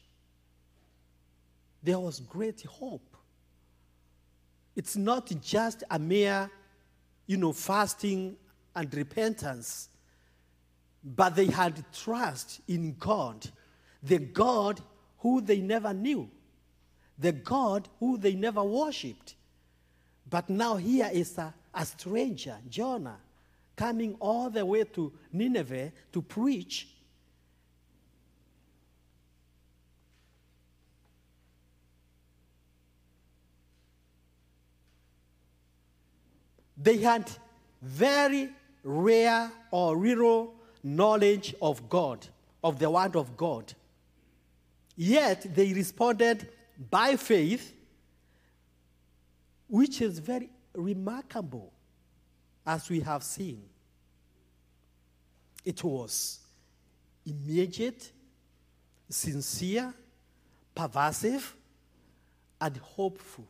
There 1.83 1.99
was 1.99 2.21
great 2.21 2.63
hope. 2.63 3.17
It's 4.77 4.97
not 4.97 5.31
just 5.43 5.83
a 5.91 5.99
mere, 5.99 6.51
you 7.27 7.37
know, 7.37 7.53
fasting 7.53 8.37
and 8.75 8.95
repentance, 8.95 9.89
but 11.03 11.35
they 11.35 11.47
had 11.47 11.85
trust 11.93 12.61
in 12.69 12.95
God, 12.99 13.47
the 14.03 14.19
God 14.19 14.81
who 15.19 15.41
they 15.41 15.61
never 15.61 15.93
knew, 15.93 16.31
the 17.21 17.33
God 17.33 17.89
who 18.01 18.17
they 18.17 18.35
never 18.35 18.63
worshipped. 18.63 19.35
But 20.29 20.49
now 20.49 20.77
here 20.77 21.11
is 21.13 21.37
a, 21.39 21.55
a 21.75 21.85
stranger, 21.85 22.57
Jonah, 22.69 23.19
coming 23.77 24.17
all 24.19 24.51
the 24.51 24.65
way 24.65 24.85
to 24.85 25.13
Nineveh 25.33 25.93
to 26.13 26.23
preach 26.23 26.89
They 36.83 36.97
had 36.97 37.31
very 37.83 38.49
rare 38.83 39.53
or 39.71 39.97
real 39.97 40.55
knowledge 40.83 41.55
of 41.61 41.89
God, 41.91 42.27
of 42.65 42.79
the 42.79 42.91
Word 42.91 43.17
of 43.17 43.37
God. 43.37 43.75
Yet 44.97 45.55
they 45.55 45.75
responded 45.75 46.49
by 46.89 47.17
faith, 47.17 47.75
which 49.69 50.01
is 50.01 50.19
very 50.19 50.49
remarkable, 50.75 51.73
as 52.67 52.89
we 52.89 53.01
have 53.01 53.23
seen. 53.23 53.63
It 55.65 55.85
was 55.85 56.39
immediate, 57.27 58.11
sincere, 59.09 59.93
pervasive, 60.75 61.55
and 62.61 62.77
hopeful. 62.79 63.47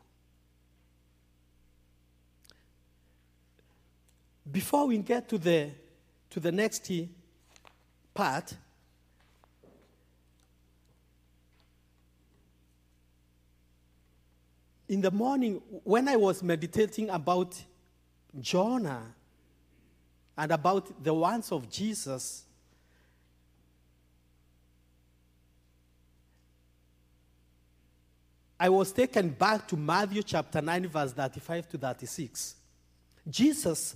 Before 4.50 4.86
we 4.86 4.98
get 4.98 5.28
to 5.28 5.38
the, 5.38 5.70
to 6.30 6.40
the 6.40 6.50
next 6.50 6.90
part, 8.12 8.54
in 14.90 15.00
the 15.00 15.10
morning, 15.12 15.62
when 15.84 16.08
I 16.08 16.16
was 16.16 16.42
meditating 16.42 17.10
about 17.10 17.54
Jonah 18.40 19.14
and 20.36 20.50
about 20.50 21.04
the 21.04 21.14
ones 21.14 21.52
of 21.52 21.70
Jesus, 21.70 22.42
I 28.58 28.68
was 28.68 28.90
taken 28.90 29.28
back 29.28 29.68
to 29.68 29.76
Matthew 29.76 30.24
chapter 30.24 30.60
9, 30.60 30.88
verse 30.88 31.12
35 31.12 31.68
to 31.68 31.78
36. 31.78 32.56
Jesus 33.28 33.94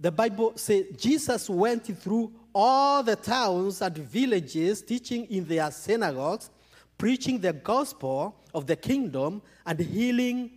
the 0.00 0.12
Bible 0.12 0.52
says 0.54 0.84
Jesus 0.96 1.50
went 1.50 1.84
through 1.98 2.32
all 2.54 3.02
the 3.02 3.16
towns 3.16 3.82
and 3.82 3.96
villages, 3.98 4.80
teaching 4.80 5.24
in 5.26 5.44
their 5.44 5.70
synagogues, 5.72 6.50
preaching 6.98 7.40
the 7.40 7.52
gospel 7.52 8.34
of 8.52 8.66
the 8.66 8.76
kingdom, 8.76 9.40
and 9.64 9.78
healing 9.78 10.50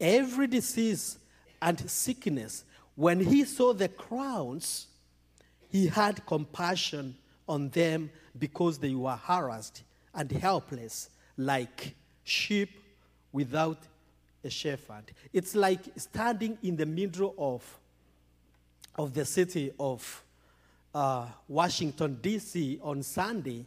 every 0.00 0.46
disease 0.46 1.18
and 1.62 1.88
sickness. 1.88 2.64
When 2.94 3.20
he 3.20 3.44
saw 3.44 3.72
the 3.72 3.88
crowds, 3.88 4.88
he 5.70 5.86
had 5.86 6.24
compassion 6.26 7.16
on 7.48 7.68
them 7.70 8.10
because 8.38 8.78
they 8.78 8.94
were 8.94 9.16
harassed 9.16 9.82
and 10.14 10.30
helpless, 10.30 11.10
like 11.36 11.94
sheep 12.24 12.70
without 13.32 13.78
a 14.42 14.50
shepherd. 14.50 15.04
It's 15.32 15.54
like 15.54 15.80
standing 15.96 16.58
in 16.62 16.76
the 16.76 16.86
middle 16.86 17.34
of 17.38 17.78
of 18.96 19.14
the 19.14 19.24
city 19.24 19.72
of 19.78 20.24
uh, 20.92 21.26
Washington, 21.46 22.18
D.C. 22.20 22.80
on 22.82 23.02
Sunday, 23.04 23.64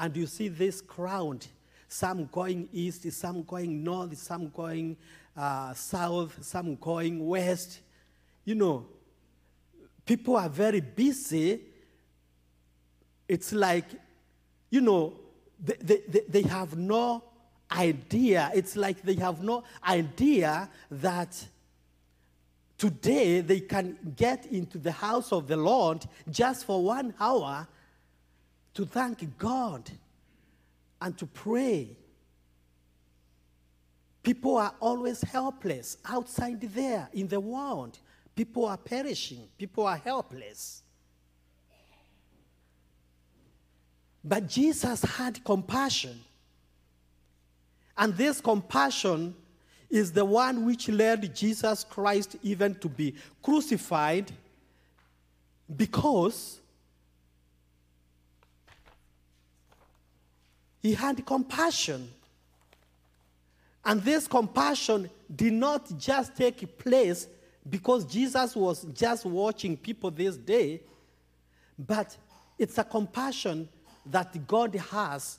and 0.00 0.16
you 0.16 0.26
see 0.26 0.48
this 0.48 0.80
crowd, 0.80 1.46
some 1.86 2.24
going 2.32 2.68
east, 2.72 3.10
some 3.12 3.42
going 3.42 3.84
north, 3.84 4.16
some 4.16 4.48
going 4.48 4.96
uh, 5.36 5.74
south, 5.74 6.42
some 6.42 6.74
going 6.76 7.24
west. 7.26 7.80
You 8.44 8.54
know, 8.54 8.86
people 10.06 10.36
are 10.36 10.48
very 10.48 10.80
busy. 10.80 11.60
It's 13.28 13.52
like, 13.52 13.84
you 14.70 14.80
know, 14.80 15.12
they, 15.62 16.00
they, 16.08 16.22
they 16.28 16.42
have 16.42 16.76
no 16.76 17.22
idea. 17.70 18.50
It's 18.54 18.76
like 18.76 19.02
they 19.02 19.14
have 19.16 19.42
no 19.42 19.64
idea 19.84 20.70
that 20.90 21.46
Today, 22.80 23.42
they 23.42 23.60
can 23.60 24.14
get 24.16 24.46
into 24.46 24.78
the 24.78 24.90
house 24.90 25.32
of 25.32 25.46
the 25.46 25.56
Lord 25.58 26.06
just 26.30 26.64
for 26.64 26.82
one 26.82 27.12
hour 27.20 27.68
to 28.74 28.84
thank 28.84 29.38
God 29.38 29.90
and 31.00 31.16
to 31.18 31.26
pray. 31.26 31.96
People 34.22 34.56
are 34.56 34.74
always 34.80 35.22
helpless 35.22 35.96
outside 36.04 36.60
there 36.60 37.08
in 37.12 37.26
the 37.26 37.40
world. 37.40 37.98
People 38.36 38.66
are 38.66 38.76
perishing, 38.76 39.48
people 39.58 39.86
are 39.86 39.96
helpless. 39.96 40.82
But 44.22 44.46
Jesus 44.48 45.02
had 45.02 45.42
compassion. 45.44 46.20
And 47.96 48.14
this 48.16 48.40
compassion 48.40 49.34
is 49.88 50.12
the 50.12 50.24
one 50.24 50.64
which 50.64 50.88
led 50.88 51.34
Jesus 51.34 51.84
Christ 51.84 52.36
even 52.42 52.74
to 52.76 52.88
be 52.88 53.14
crucified 53.42 54.30
because 55.76 56.59
he 60.80 60.94
had 60.94 61.24
compassion. 61.24 62.10
And 63.84 64.02
this 64.02 64.26
compassion 64.26 65.10
did 65.34 65.52
not 65.52 65.98
just 65.98 66.36
take 66.36 66.78
place 66.78 67.28
because 67.68 68.04
Jesus 68.04 68.56
was 68.56 68.84
just 68.94 69.24
watching 69.24 69.76
people 69.76 70.10
this 70.10 70.36
day, 70.36 70.80
but 71.78 72.16
it's 72.58 72.78
a 72.78 72.84
compassion 72.84 73.68
that 74.06 74.46
God 74.46 74.74
has 74.74 75.38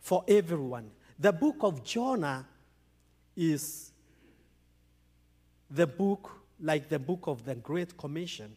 for 0.00 0.24
everyone. 0.28 0.90
The 1.18 1.32
book 1.32 1.56
of 1.60 1.82
Jonah 1.82 2.46
is 3.36 3.90
the 5.70 5.86
book 5.86 6.30
like 6.60 6.88
the 6.88 6.98
book 6.98 7.26
of 7.26 7.44
the 7.44 7.54
Great 7.54 7.96
Commission. 7.96 8.56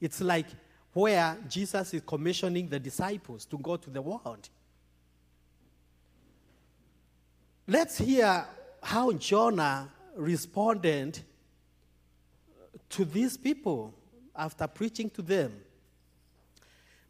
It's 0.00 0.20
like 0.20 0.46
where 0.92 1.36
Jesus 1.48 1.94
is 1.94 2.02
commissioning 2.06 2.68
the 2.68 2.78
disciples 2.78 3.44
to 3.46 3.58
go 3.58 3.76
to 3.76 3.90
the 3.90 4.02
world. 4.02 4.48
Let's 7.70 7.98
hear 7.98 8.46
how 8.82 9.12
Jonah 9.12 9.90
responded 10.16 11.18
to 12.88 13.04
these 13.04 13.36
people 13.36 13.92
after 14.34 14.66
preaching 14.66 15.10
to 15.10 15.20
them. 15.20 15.52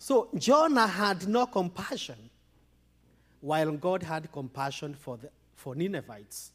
So 0.01 0.31
Jonah 0.37 0.88
had 0.88 1.29
no 1.29 1.47
compassion, 1.47 2.29
while 3.40 3.71
God 3.71 4.03
had 4.03 4.33
compassion 4.33 4.94
for, 4.94 5.16
the, 5.18 5.31
for 5.55 5.77
Ninevites. 5.77 6.51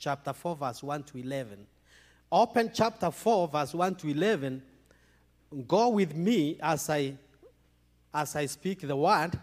Chapter 0.00 0.32
4, 0.32 0.56
verse 0.56 0.82
1 0.82 1.04
to 1.04 1.18
11. 1.18 1.64
Open 2.32 2.72
chapter 2.74 3.12
4, 3.12 3.46
verse 3.46 3.72
1 3.72 3.94
to 3.94 4.08
11. 4.08 4.60
Go 5.68 5.90
with 5.90 6.12
me 6.12 6.58
as 6.60 6.90
I, 6.90 7.14
as 8.12 8.34
I 8.34 8.46
speak 8.46 8.80
the 8.80 8.96
word, 8.96 9.38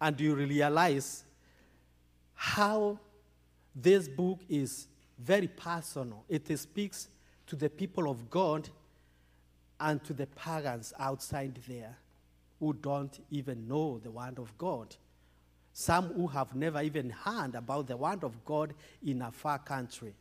and 0.00 0.20
you 0.20 0.34
realize 0.34 1.22
how 2.34 2.98
this 3.74 4.08
book 4.08 4.40
is 4.48 4.86
very 5.18 5.48
personal. 5.48 6.24
It 6.28 6.56
speaks 6.58 7.08
to 7.46 7.56
the 7.56 7.70
people 7.70 8.10
of 8.10 8.30
God 8.30 8.68
and 9.80 10.02
to 10.04 10.12
the 10.12 10.26
pagans 10.26 10.92
outside 10.98 11.58
there 11.68 11.96
who 12.60 12.72
don't 12.72 13.18
even 13.30 13.66
know 13.66 13.98
the 13.98 14.10
word 14.10 14.38
of 14.38 14.56
God. 14.56 14.94
Some 15.72 16.12
who 16.12 16.26
have 16.28 16.54
never 16.54 16.82
even 16.82 17.10
heard 17.10 17.54
about 17.54 17.86
the 17.88 17.96
word 17.96 18.22
of 18.24 18.44
God 18.44 18.74
in 19.04 19.22
a 19.22 19.32
far 19.32 19.58
country. 19.58 20.14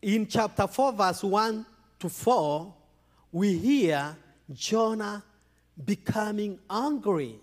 In 0.00 0.26
chapter 0.26 0.66
4, 0.66 0.92
verse 0.92 1.22
1 1.22 1.66
to 1.98 2.08
4, 2.08 2.74
we 3.32 3.58
hear 3.58 4.16
Jonah 4.52 5.24
becoming 5.84 6.58
angry. 6.70 7.40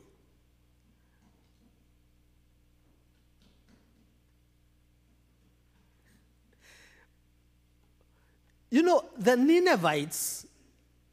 You 8.71 8.81
know, 8.83 9.03
the 9.17 9.35
Ninevites 9.35 10.47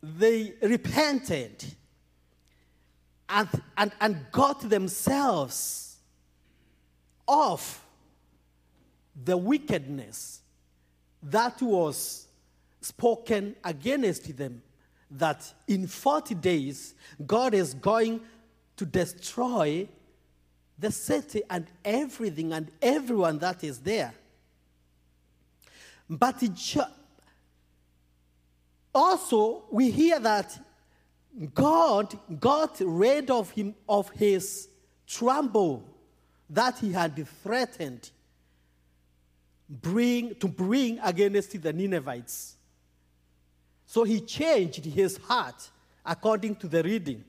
they 0.03 0.55
repented 0.63 1.65
and, 3.29 3.49
and, 3.77 3.93
and 4.01 4.27
got 4.31 4.61
themselves 4.69 5.97
off 7.27 7.85
the 9.25 9.37
wickedness 9.37 10.41
that 11.23 11.61
was 11.61 12.29
spoken 12.81 13.57
against 13.65 14.37
them. 14.37 14.63
That 15.11 15.53
in 15.67 15.87
40 15.87 16.35
days, 16.35 16.95
God 17.27 17.55
is 17.55 17.75
going 17.75 18.21
to 18.77 18.85
destroy 18.85 19.89
the 20.79 20.93
city 20.93 21.43
and 21.51 21.67
everything 21.85 22.53
and 22.53 22.71
everyone 22.81 23.39
that 23.39 23.65
is 23.65 23.79
there. 23.79 24.13
But 26.09 26.43
also, 28.95 29.65
we 29.71 29.91
hear 29.91 30.19
that 30.21 30.59
God 31.55 32.19
got 32.41 32.81
rid 32.81 33.31
of 33.31 33.51
him 33.51 33.75
of 33.89 34.11
his 34.11 34.69
trouble 35.07 35.85
that 36.51 36.79
he 36.79 36.93
had 36.93 37.27
threatened 37.43 38.11
bring, 39.69 40.35
to 40.37 40.49
bring 40.49 40.99
against 41.01 41.61
the 41.61 41.73
Ninevites. 41.73 42.57
So 43.87 44.05
he 44.05 44.21
changed 44.21 44.85
his 44.85 45.17
heart 45.17 45.71
according 46.05 46.57
to 46.57 46.69
the 46.69 46.83
reading. 46.83 47.25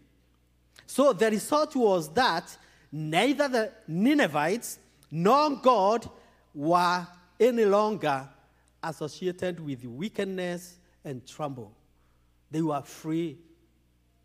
So 0.86 1.14
the 1.14 1.30
result 1.30 1.76
was 1.76 2.12
that 2.14 2.58
neither 2.92 3.48
the 3.48 3.72
Ninevites 3.88 4.80
nor 5.12 5.52
God 5.58 6.10
were 6.54 7.06
any 7.40 7.66
longer 7.66 8.28
associated 8.82 9.60
with 9.60 9.84
wickedness 9.86 10.78
and 11.04 11.26
tremble. 11.26 11.76
They 12.52 12.62
were 12.62 12.82
free 12.82 13.38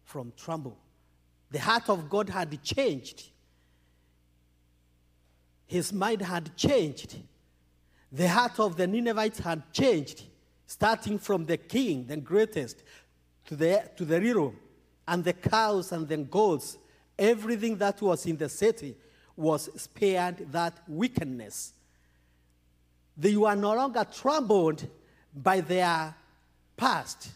from 0.04 0.32
trouble. 0.36 0.78
The 1.50 1.58
heart 1.58 1.88
of 1.88 2.08
God 2.08 2.28
had 2.28 2.62
changed. 2.62 3.30
His 5.66 5.92
mind 5.92 6.22
had 6.22 6.56
changed. 6.56 7.16
The 8.10 8.28
heart 8.28 8.60
of 8.60 8.76
the 8.76 8.86
Ninevites 8.86 9.40
had 9.40 9.72
changed, 9.72 10.24
starting 10.66 11.18
from 11.18 11.44
the 11.44 11.56
king, 11.56 12.06
the 12.06 12.16
greatest, 12.16 12.82
to 13.46 13.56
the, 13.56 13.90
to 13.96 14.04
the 14.04 14.20
little, 14.20 14.54
and 15.06 15.24
the 15.24 15.32
cows 15.32 15.92
and 15.92 16.08
the 16.08 16.16
goats. 16.18 16.78
Everything 17.18 17.76
that 17.76 18.00
was 18.00 18.26
in 18.26 18.36
the 18.36 18.48
city 18.48 18.96
was 19.36 19.68
spared 19.80 20.50
that 20.52 20.78
wickedness. 20.86 21.72
They 23.16 23.36
were 23.36 23.54
no 23.54 23.74
longer 23.74 24.04
troubled 24.04 24.86
by 25.34 25.60
their 25.60 26.14
past. 26.76 27.28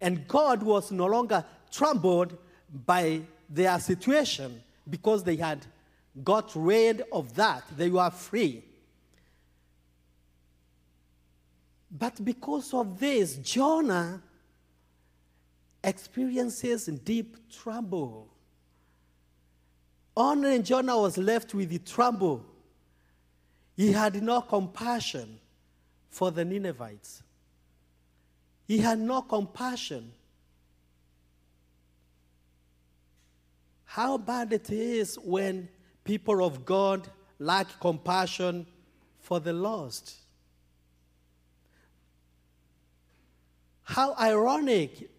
And 0.00 0.26
God 0.28 0.62
was 0.62 0.90
no 0.92 1.06
longer 1.06 1.44
troubled 1.70 2.36
by 2.86 3.22
their 3.48 3.78
situation 3.78 4.62
because 4.88 5.24
they 5.24 5.36
had 5.36 5.64
got 6.22 6.52
rid 6.54 7.02
of 7.12 7.34
that. 7.34 7.64
They 7.76 7.90
were 7.90 8.10
free. 8.10 8.62
But 11.90 12.24
because 12.24 12.74
of 12.74 12.98
this, 12.98 13.36
Jonah 13.36 14.20
experiences 15.82 16.86
deep 16.86 17.36
trouble. 17.50 18.28
Only 20.16 20.62
Jonah 20.62 20.98
was 20.98 21.18
left 21.18 21.54
with 21.54 21.70
the 21.70 21.78
trouble. 21.78 22.44
He 23.76 23.92
had 23.92 24.22
no 24.22 24.40
compassion 24.40 25.40
for 26.08 26.30
the 26.30 26.44
Ninevites. 26.44 27.23
He 28.66 28.78
had 28.78 28.98
no 28.98 29.22
compassion. 29.22 30.12
How 33.84 34.18
bad 34.18 34.52
it 34.52 34.70
is 34.70 35.16
when 35.16 35.68
people 36.02 36.44
of 36.44 36.64
God 36.64 37.08
lack 37.38 37.78
compassion 37.80 38.66
for 39.20 39.40
the 39.40 39.52
lost. 39.52 40.14
How 43.82 44.14
ironic 44.18 45.10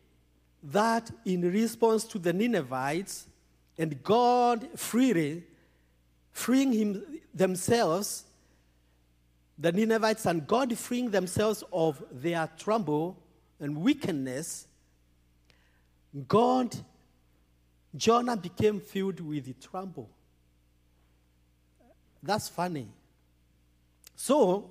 that 0.63 1.11
in 1.23 1.41
response 1.51 2.03
to 2.05 2.19
the 2.19 2.33
Ninevites 2.33 3.27
and 3.77 4.01
God 4.03 4.67
freely 4.75 5.43
freeing 6.31 6.73
him, 6.73 7.03
themselves, 7.33 8.25
the 9.57 9.71
Ninevites 9.71 10.25
and 10.25 10.45
God 10.45 10.77
freeing 10.77 11.11
themselves 11.11 11.63
of 11.71 12.03
their 12.11 12.49
trouble 12.57 13.17
and 13.59 13.77
wickedness, 13.77 14.67
God, 16.27 16.75
Jonah 17.95 18.37
became 18.37 18.79
filled 18.79 19.19
with 19.19 19.45
the 19.45 19.53
trouble. 19.53 20.09
That's 22.21 22.49
funny. 22.49 22.87
So, 24.15 24.69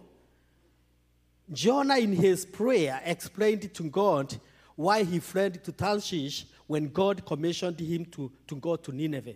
Jonah, 1.53 1.99
in 1.99 2.13
his 2.13 2.45
prayer, 2.45 3.01
explained 3.05 3.73
to 3.75 3.83
God 3.85 4.35
why 4.75 5.05
he 5.05 5.21
fled 5.21 5.63
to 5.65 5.73
Tarshish 5.73 6.47
when 6.67 6.89
God 6.89 7.25
commissioned 7.25 7.79
him 7.79 8.07
to, 8.07 8.33
to 8.49 8.57
go 8.57 8.77
to 8.77 8.93
Nineveh. 8.93 9.35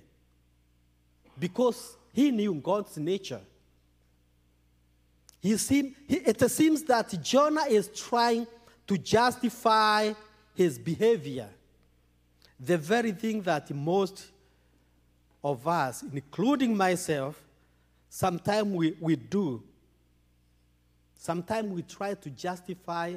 Because 1.39 1.97
he 2.13 2.31
knew 2.31 2.55
God's 2.55 2.97
nature. 2.97 3.41
He 5.41 5.57
seem, 5.57 5.95
he, 6.09 6.17
it 6.17 6.51
seems 6.51 6.83
that 6.85 7.23
Jonah 7.23 7.67
is 7.69 7.89
trying 7.89 8.47
to 8.89 8.99
justify 8.99 10.13
his 10.55 10.79
behavior. 10.79 11.49
the 12.59 12.77
very 12.77 13.13
thing 13.13 13.41
that 13.43 13.71
most 13.73 14.27
of 15.45 15.69
us, 15.69 16.03
including 16.13 16.77
myself, 16.77 17.41
sometimes 18.09 18.75
we, 18.75 18.97
we 18.99 19.15
do. 19.15 19.63
Sometimes 21.15 21.71
we 21.71 21.83
try 21.83 22.15
to 22.15 22.31
justify 22.31 23.15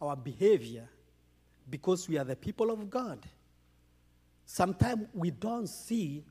our 0.00 0.16
behavior 0.16 0.88
because 1.68 2.08
we 2.08 2.16
are 2.16 2.24
the 2.24 2.36
people 2.36 2.70
of 2.70 2.88
God. 2.88 3.18
Sometimes 4.46 5.06
we 5.12 5.30
don't 5.30 5.68
see 5.68 6.24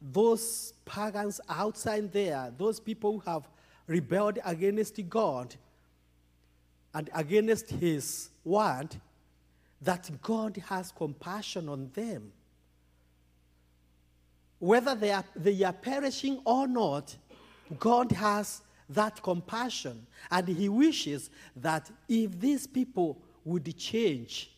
those 0.00 0.72
pagans 0.84 1.40
outside 1.48 2.12
there, 2.12 2.52
those 2.56 2.78
people 2.78 3.18
who 3.18 3.30
have 3.30 3.48
rebelled 3.88 4.38
against 4.44 5.00
God 5.08 5.56
and 6.98 7.08
against 7.14 7.70
His 7.70 8.28
word, 8.44 8.88
that 9.80 10.10
God 10.20 10.60
has 10.68 10.90
compassion 10.90 11.68
on 11.68 11.90
them. 11.94 12.32
Whether 14.58 14.96
they 14.96 15.12
are, 15.12 15.24
they 15.36 15.62
are 15.62 15.72
perishing 15.72 16.40
or 16.44 16.66
not, 16.66 17.16
God 17.78 18.10
has 18.10 18.62
that 18.88 19.22
compassion. 19.22 20.08
And 20.28 20.48
He 20.48 20.68
wishes 20.68 21.30
that 21.54 21.88
if 22.08 22.40
these 22.40 22.66
people 22.66 23.22
would 23.44 23.78
change 23.78 24.50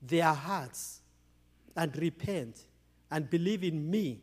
their 0.00 0.32
hearts 0.32 1.02
and 1.76 1.94
repent 1.98 2.62
and 3.10 3.28
believe 3.28 3.62
in 3.62 3.90
me, 3.90 4.22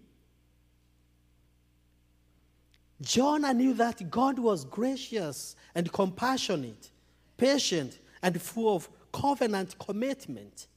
Jonah 3.01 3.53
knew 3.53 3.73
that 3.73 4.10
God 4.10 4.39
was 4.39 4.65
gracious 4.65 5.55
and 5.73 5.91
compassionate, 5.91 6.91
patient, 7.38 7.99
and 8.21 8.41
full 8.41 8.75
of 8.75 8.89
covenant 9.12 9.77
commitment, 9.79 10.67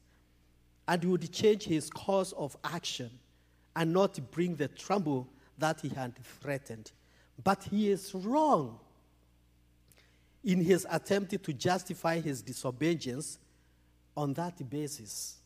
and 0.87 1.05
would 1.05 1.33
change 1.33 1.65
his 1.65 1.91
course 1.91 2.33
of 2.33 2.57
action 2.65 3.11
and 3.77 3.93
not 3.93 4.19
bring 4.31 4.57
the 4.57 4.69
trouble 4.69 5.29
that 5.59 5.81
he 5.81 5.89
had 5.89 6.15
threatened. 6.41 6.91
But 7.43 7.65
he 7.65 7.91
is 7.91 8.15
wrong 8.15 8.79
in 10.43 10.61
his 10.61 10.87
attempt 10.91 11.43
to 11.43 11.53
justify 11.53 12.21
his 12.21 12.43
disobedience 12.43 13.39
on 14.17 14.33
that 14.35 14.69
basis. 14.69 15.38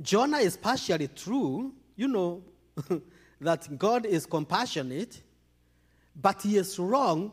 Jonah 0.00 0.38
is 0.38 0.56
partially 0.56 1.08
true, 1.08 1.72
you 1.96 2.08
know, 2.08 2.42
that 3.40 3.78
God 3.78 4.06
is 4.06 4.26
compassionate, 4.26 5.20
but 6.16 6.42
he 6.42 6.56
is 6.56 6.78
wrong 6.78 7.32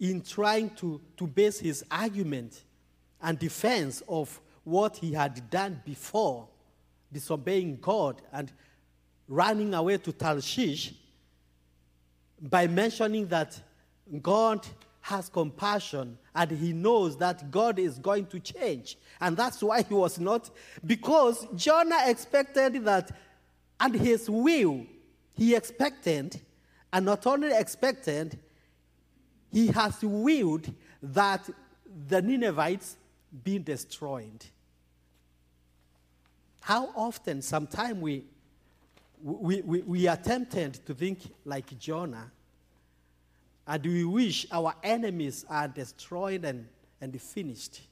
in 0.00 0.22
trying 0.22 0.70
to, 0.70 1.00
to 1.16 1.26
base 1.26 1.60
his 1.60 1.84
argument 1.90 2.64
and 3.20 3.38
defense 3.38 4.02
of 4.08 4.40
what 4.64 4.96
he 4.96 5.12
had 5.12 5.50
done 5.50 5.80
before, 5.84 6.46
disobeying 7.12 7.78
God 7.80 8.22
and 8.32 8.52
running 9.26 9.74
away 9.74 9.98
to 9.98 10.12
Tarshish, 10.12 10.94
by 12.40 12.66
mentioning 12.66 13.26
that 13.28 13.60
God 14.22 14.66
has 15.08 15.30
compassion 15.30 16.18
and 16.34 16.50
he 16.50 16.72
knows 16.74 17.16
that 17.16 17.50
God 17.50 17.78
is 17.78 17.98
going 17.98 18.26
to 18.26 18.38
change. 18.38 18.98
And 19.20 19.36
that's 19.36 19.62
why 19.62 19.82
he 19.82 19.94
was 19.94 20.18
not, 20.18 20.50
because 20.84 21.46
Jonah 21.56 22.02
expected 22.06 22.84
that, 22.84 23.16
and 23.80 23.94
his 23.94 24.28
will, 24.28 24.84
he 25.34 25.54
expected, 25.54 26.38
and 26.92 27.06
not 27.06 27.26
only 27.26 27.52
expected, 27.52 28.38
he 29.50 29.68
has 29.68 30.02
willed 30.02 30.70
that 31.02 31.48
the 32.08 32.20
Ninevites 32.20 32.96
be 33.44 33.58
destroyed. 33.58 34.44
How 36.60 36.90
often, 36.94 37.40
sometimes 37.40 37.98
we, 37.98 38.24
we, 39.22 39.62
we, 39.62 39.80
we 39.80 40.06
are 40.06 40.18
tempted 40.18 40.74
to 40.86 40.92
think 40.92 41.20
like 41.46 41.78
Jonah 41.78 42.30
and 43.68 43.84
we 43.84 44.02
wish 44.02 44.46
our 44.50 44.74
enemies 44.82 45.44
are 45.48 45.68
destroyed 45.68 46.42
and, 46.46 46.66
and 47.02 47.20
finished. 47.20 47.82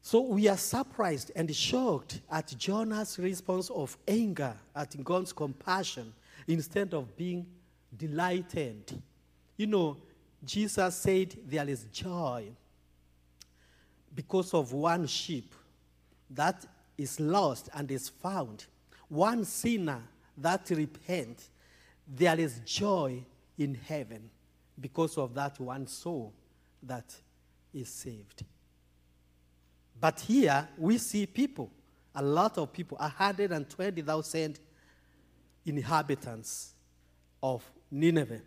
So 0.00 0.22
we 0.22 0.48
are 0.48 0.56
surprised 0.56 1.32
and 1.36 1.54
shocked 1.54 2.20
at 2.30 2.54
Jonah's 2.56 3.18
response 3.18 3.68
of 3.68 3.98
anger 4.08 4.54
at 4.74 5.04
God's 5.04 5.32
compassion 5.34 6.14
instead 6.48 6.94
of 6.94 7.14
being 7.16 7.44
delighted. 7.94 9.02
You 9.58 9.66
know, 9.66 9.96
Jesus 10.42 10.96
said 10.96 11.36
there 11.46 11.68
is 11.68 11.84
joy 11.92 12.46
because 14.14 14.54
of 14.54 14.72
one 14.72 15.06
sheep 15.06 15.54
that 16.30 16.64
is 16.96 17.20
lost 17.20 17.68
and 17.74 17.90
is 17.90 18.08
found, 18.08 18.64
one 19.08 19.44
sinner 19.44 20.00
that 20.38 20.68
repent, 20.70 21.48
there 22.06 22.38
is 22.38 22.60
joy 22.64 23.24
in 23.58 23.74
heaven 23.74 24.30
because 24.80 25.16
of 25.18 25.34
that 25.34 25.58
one 25.58 25.86
soul 25.86 26.32
that 26.82 27.14
is 27.72 27.88
saved. 27.88 28.44
But 29.98 30.20
here 30.20 30.68
we 30.76 30.98
see 30.98 31.26
people, 31.26 31.70
a 32.14 32.22
lot 32.22 32.58
of 32.58 32.72
people, 32.72 32.98
120,000 32.98 34.60
inhabitants 35.64 36.74
of 37.42 37.62
Nineveh. 37.90 38.42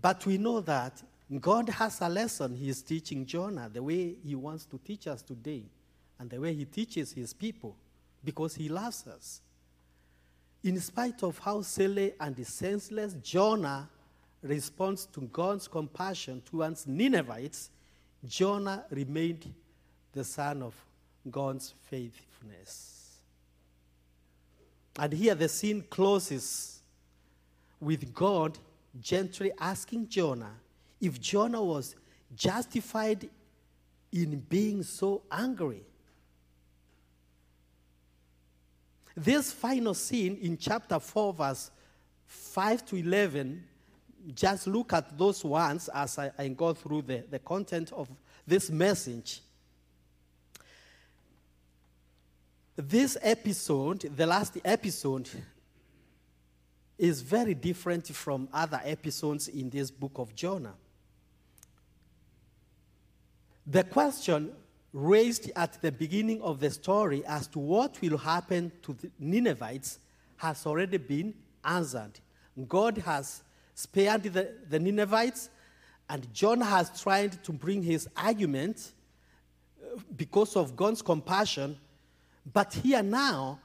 But 0.00 0.24
we 0.26 0.38
know 0.38 0.60
that 0.60 1.02
God 1.40 1.68
has 1.70 2.00
a 2.00 2.08
lesson 2.08 2.54
He 2.54 2.68
is 2.68 2.82
teaching 2.82 3.24
Jonah 3.24 3.70
the 3.72 3.82
way 3.82 4.16
He 4.24 4.34
wants 4.34 4.66
to 4.66 4.78
teach 4.78 5.06
us 5.06 5.22
today 5.22 5.64
and 6.18 6.28
the 6.28 6.40
way 6.40 6.52
He 6.52 6.64
teaches 6.64 7.12
His 7.12 7.32
people 7.32 7.76
because 8.22 8.54
He 8.54 8.68
loves 8.68 9.06
us. 9.06 9.40
In 10.64 10.78
spite 10.80 11.22
of 11.22 11.38
how 11.38 11.62
silly 11.62 12.12
and 12.20 12.46
senseless 12.46 13.14
Jonah 13.22 13.88
responds 14.42 15.06
to 15.06 15.20
God's 15.22 15.66
compassion 15.66 16.42
towards 16.44 16.86
Ninevites, 16.86 17.70
Jonah 18.24 18.84
remained 18.90 19.52
the 20.12 20.22
son 20.22 20.62
of 20.62 20.74
God's 21.30 21.74
faithfulness. 21.84 23.18
And 24.98 25.12
here 25.12 25.34
the 25.34 25.48
scene 25.48 25.82
closes 25.88 26.80
with 27.80 28.14
God 28.14 28.58
gently 29.00 29.50
asking 29.58 30.08
Jonah 30.08 30.54
if 31.00 31.20
Jonah 31.20 31.62
was 31.62 31.96
justified 32.36 33.28
in 34.12 34.38
being 34.48 34.82
so 34.82 35.22
angry. 35.30 35.82
This 39.16 39.52
final 39.52 39.94
scene 39.94 40.38
in 40.40 40.56
chapter 40.56 40.98
4, 40.98 41.34
verse 41.34 41.70
5 42.26 42.86
to 42.86 42.96
11, 42.96 43.62
just 44.34 44.66
look 44.66 44.92
at 44.92 45.16
those 45.18 45.44
ones 45.44 45.90
as 45.92 46.18
I, 46.18 46.30
I 46.38 46.48
go 46.48 46.72
through 46.72 47.02
the, 47.02 47.24
the 47.30 47.38
content 47.38 47.92
of 47.92 48.08
this 48.46 48.70
message. 48.70 49.40
This 52.76 53.18
episode, 53.20 54.00
the 54.16 54.26
last 54.26 54.58
episode, 54.64 55.28
is 56.96 57.20
very 57.20 57.54
different 57.54 58.06
from 58.08 58.48
other 58.52 58.80
episodes 58.84 59.48
in 59.48 59.68
this 59.68 59.90
book 59.90 60.12
of 60.16 60.34
Jonah. 60.34 60.74
The 63.66 63.84
question 63.84 64.52
raised 64.92 65.50
at 65.56 65.80
the 65.80 65.90
beginning 65.90 66.42
of 66.42 66.60
the 66.60 66.70
story 66.70 67.24
as 67.26 67.46
to 67.48 67.58
what 67.58 68.00
will 68.02 68.18
happen 68.18 68.70
to 68.82 68.92
the 68.92 69.10
Ninevites 69.18 69.98
has 70.36 70.66
already 70.66 70.98
been 70.98 71.34
answered. 71.64 72.12
God 72.68 72.98
has 72.98 73.42
spared 73.74 74.24
the, 74.24 74.52
the 74.68 74.78
Ninevites, 74.78 75.48
and 76.08 76.32
John 76.34 76.60
has 76.60 77.00
tried 77.00 77.42
to 77.44 77.52
bring 77.52 77.82
his 77.82 78.08
argument 78.16 78.92
uh, 79.82 79.98
because 80.14 80.56
of 80.56 80.76
God's 80.76 81.00
compassion. 81.00 81.78
But 82.52 82.74
here 82.74 83.02
now, 83.02 83.60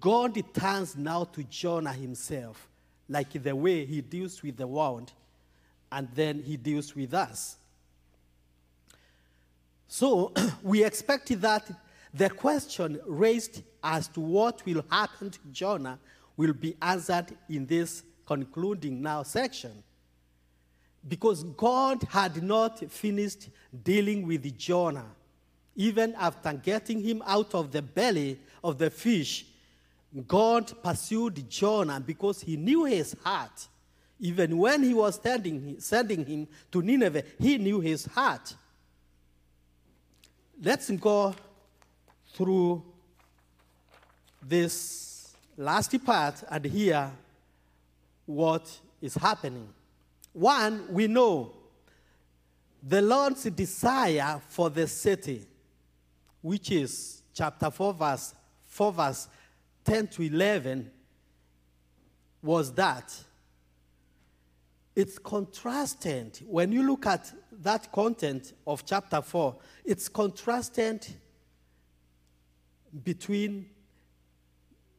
God 0.00 0.42
turns 0.54 0.96
now 0.96 1.24
to 1.24 1.42
Jonah 1.44 1.92
himself, 1.92 2.68
like 3.08 3.30
the 3.42 3.54
way 3.54 3.84
he 3.84 4.00
deals 4.00 4.42
with 4.42 4.56
the 4.56 4.66
world, 4.66 5.12
and 5.92 6.08
then 6.14 6.42
he 6.42 6.56
deals 6.56 6.94
with 6.94 7.12
us. 7.12 7.56
So 9.88 10.32
we 10.62 10.84
expect 10.84 11.28
that 11.40 11.70
the 12.12 12.30
question 12.30 13.00
raised 13.06 13.62
as 13.82 14.08
to 14.08 14.20
what 14.20 14.64
will 14.64 14.84
happen 14.90 15.30
to 15.30 15.38
Jonah 15.52 15.98
will 16.36 16.52
be 16.52 16.76
answered 16.80 17.26
in 17.48 17.66
this 17.66 18.02
concluding 18.26 19.00
now 19.00 19.22
section. 19.22 19.82
Because 21.06 21.44
God 21.44 22.02
had 22.10 22.42
not 22.42 22.90
finished 22.90 23.48
dealing 23.84 24.26
with 24.26 24.58
Jonah. 24.58 25.06
Even 25.76 26.14
after 26.14 26.52
getting 26.54 27.02
him 27.02 27.22
out 27.26 27.54
of 27.54 27.70
the 27.70 27.82
belly 27.82 28.40
of 28.64 28.78
the 28.78 28.90
fish, 28.90 29.46
God 30.26 30.72
pursued 30.82 31.48
Jonah 31.48 32.00
because 32.00 32.40
he 32.40 32.56
knew 32.56 32.84
his 32.84 33.14
heart. 33.22 33.68
Even 34.18 34.56
when 34.56 34.82
he 34.82 34.94
was 34.94 35.20
sending, 35.22 35.78
sending 35.78 36.24
him 36.24 36.48
to 36.72 36.80
Nineveh, 36.80 37.22
he 37.38 37.58
knew 37.58 37.80
his 37.80 38.06
heart. 38.06 38.54
Let's 40.62 40.90
go 40.90 41.34
through 42.32 42.82
this 44.42 45.34
last 45.56 46.02
part 46.04 46.42
and 46.50 46.64
hear 46.64 47.10
what 48.24 48.80
is 49.02 49.14
happening. 49.14 49.68
One, 50.32 50.86
we 50.90 51.08
know 51.08 51.52
the 52.82 53.02
Lord's 53.02 53.44
desire 53.44 54.40
for 54.48 54.70
the 54.70 54.86
city, 54.86 55.46
which 56.40 56.70
is 56.70 57.22
chapter 57.34 57.70
4, 57.70 57.92
verse 57.92 58.34
4, 58.66 58.92
verse 58.92 59.28
10 59.84 60.08
to 60.08 60.22
11, 60.22 60.90
was 62.42 62.72
that 62.72 63.12
it's 64.94 65.18
contrasted. 65.18 66.38
When 66.46 66.72
you 66.72 66.82
look 66.82 67.06
at 67.06 67.30
that 67.62 67.90
content 67.92 68.52
of 68.66 68.84
chapter 68.84 69.20
4, 69.22 69.56
it's 69.84 70.08
contrasted 70.08 71.06
between 73.04 73.66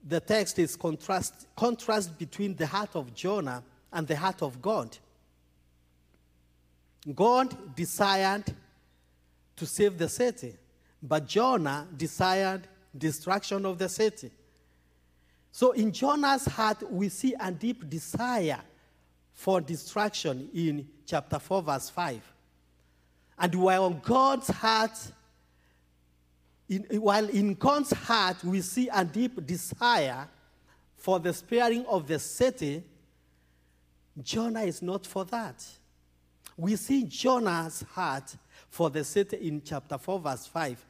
the 0.07 0.19
text 0.19 0.57
is 0.59 0.75
contrast, 0.75 1.47
contrast 1.55 2.17
between 2.17 2.55
the 2.55 2.65
heart 2.65 2.95
of 2.95 3.13
Jonah 3.13 3.63
and 3.91 4.07
the 4.07 4.15
heart 4.15 4.41
of 4.41 4.61
God. 4.61 4.97
God 7.13 7.75
desired 7.75 8.45
to 9.55 9.65
save 9.65 9.97
the 9.97 10.09
city, 10.09 10.55
but 11.01 11.27
Jonah 11.27 11.87
desired 11.95 12.67
destruction 12.97 13.65
of 13.65 13.77
the 13.77 13.89
city. 13.89 14.31
So 15.51 15.71
in 15.71 15.91
Jonah's 15.91 16.45
heart, 16.45 16.89
we 16.91 17.09
see 17.09 17.33
a 17.39 17.51
deep 17.51 17.89
desire 17.89 18.61
for 19.33 19.61
destruction 19.61 20.49
in 20.53 20.87
chapter 21.05 21.39
4, 21.39 21.61
verse 21.63 21.89
5. 21.89 22.33
And 23.37 23.53
while 23.55 23.89
God's 23.91 24.47
heart, 24.47 24.97
in, 26.67 26.83
while 27.01 27.29
in 27.29 27.53
God's 27.53 27.91
heart 27.91 28.43
we 28.43 28.61
see 28.61 28.89
a 28.91 29.05
deep 29.05 29.45
desire 29.45 30.27
for 30.95 31.19
the 31.19 31.33
sparing 31.33 31.85
of 31.85 32.07
the 32.07 32.19
city, 32.19 32.83
Jonah 34.21 34.61
is 34.61 34.81
not 34.81 35.05
for 35.05 35.23
that. 35.25 35.63
We 36.55 36.75
see 36.75 37.03
Jonah's 37.03 37.83
heart 37.91 38.35
for 38.69 38.89
the 38.89 39.03
city 39.03 39.47
in 39.47 39.61
chapter 39.63 39.97
4, 39.97 40.19
verse 40.19 40.47
5, 40.47 40.83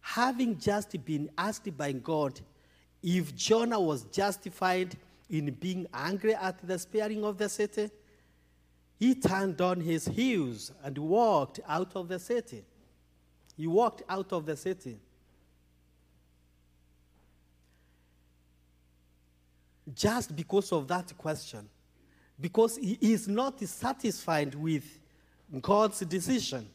having 0.00 0.58
just 0.58 1.04
been 1.04 1.28
asked 1.36 1.76
by 1.76 1.92
God 1.92 2.40
if 3.02 3.34
Jonah 3.34 3.80
was 3.80 4.04
justified 4.04 4.96
in 5.28 5.50
being 5.54 5.86
angry 5.92 6.34
at 6.34 6.56
the 6.66 6.78
sparing 6.78 7.24
of 7.24 7.36
the 7.36 7.48
city, 7.48 7.90
he 8.98 9.14
turned 9.14 9.60
on 9.60 9.80
his 9.80 10.06
heels 10.06 10.72
and 10.82 10.98
walked 10.98 11.60
out 11.68 11.92
of 11.94 12.08
the 12.08 12.18
city. 12.18 12.64
He 13.56 13.66
walked 13.66 14.02
out 14.08 14.32
of 14.32 14.44
the 14.44 14.56
city. 14.56 14.98
Just 19.94 20.34
because 20.34 20.72
of 20.72 20.88
that 20.88 21.16
question, 21.16 21.68
because 22.40 22.76
he 22.76 22.98
is 23.00 23.28
not 23.28 23.60
satisfied 23.60 24.54
with 24.54 24.98
God's 25.62 26.00
decision. 26.00 26.68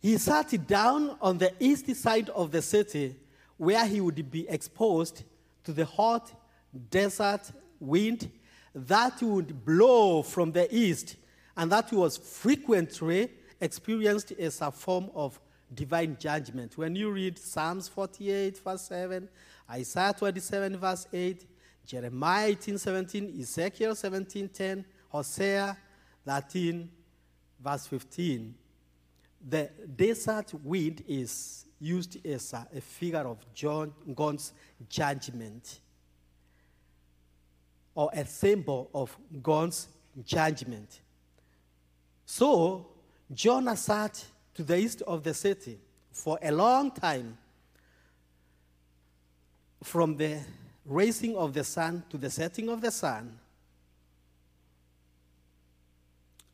He 0.00 0.18
sat 0.18 0.66
down 0.66 1.16
on 1.20 1.38
the 1.38 1.52
east 1.60 1.94
side 1.96 2.28
of 2.30 2.50
the 2.50 2.60
city 2.60 3.16
where 3.56 3.86
he 3.86 4.00
would 4.00 4.30
be 4.30 4.48
exposed 4.48 5.22
to 5.64 5.72
the 5.72 5.84
hot 5.84 6.30
desert 6.90 7.50
wind 7.78 8.30
that 8.74 9.22
would 9.22 9.64
blow 9.64 10.22
from 10.22 10.52
the 10.52 10.74
east 10.74 11.16
and 11.56 11.70
that 11.70 11.92
was 11.92 12.16
frequently 12.16 13.30
experienced 13.60 14.32
as 14.32 14.60
a 14.60 14.70
form 14.70 15.10
of 15.14 15.38
divine 15.72 16.16
judgment. 16.18 16.76
When 16.76 16.96
you 16.96 17.10
read 17.10 17.38
Psalms 17.38 17.88
48, 17.88 18.58
verse 18.58 18.82
7, 18.82 19.28
Isaiah 19.70 20.14
27, 20.16 20.76
verse 20.76 21.06
8, 21.12 21.46
Jeremiah 21.86 22.48
18, 22.48 22.78
17, 22.78 23.40
Ezekiel 23.40 23.94
17, 23.94 24.48
10, 24.48 24.84
Hosea 25.08 25.76
13, 26.26 26.90
verse 27.60 27.86
15, 27.86 28.54
the 29.46 29.70
desert 29.94 30.52
wind 30.64 31.04
is 31.06 31.66
used 31.78 32.24
as 32.26 32.52
a, 32.52 32.80
figure 32.80 33.18
of 33.18 33.44
John, 33.54 33.92
God's 34.14 34.52
judgment 34.88 35.80
or 37.94 38.10
a 38.12 38.24
symbol 38.26 38.90
of 38.94 39.16
God's 39.42 39.88
judgment. 40.24 41.00
So 42.26 42.86
Jonah 43.32 43.76
sat 43.76 44.24
to 44.54 44.62
the 44.62 44.78
east 44.78 45.02
of 45.02 45.22
the 45.22 45.34
city 45.34 45.78
for 46.12 46.38
a 46.42 46.50
long 46.50 46.90
time 46.90 47.36
from 49.82 50.16
the 50.16 50.38
rising 50.86 51.36
of 51.36 51.52
the 51.52 51.64
sun 51.64 52.02
to 52.10 52.16
the 52.16 52.30
setting 52.30 52.68
of 52.68 52.80
the 52.80 52.90
sun. 52.90 53.38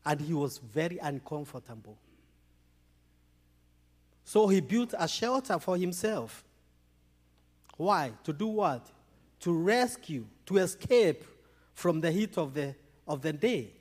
And 0.05 0.19
he 0.19 0.33
was 0.33 0.57
very 0.57 0.97
uncomfortable. 0.97 1.97
So 4.23 4.47
he 4.47 4.61
built 4.61 4.93
a 4.97 5.07
shelter 5.07 5.59
for 5.59 5.77
himself. 5.77 6.43
Why? 7.77 8.11
To 8.23 8.33
do 8.33 8.47
what? 8.47 8.89
To 9.41 9.53
rescue, 9.53 10.25
to 10.45 10.57
escape 10.57 11.23
from 11.81 11.99
the 11.99 12.11
heat 12.11 12.37
of 12.37 12.53
the, 12.53 12.75
of 13.07 13.23
the 13.23 13.33
day. 13.33 13.71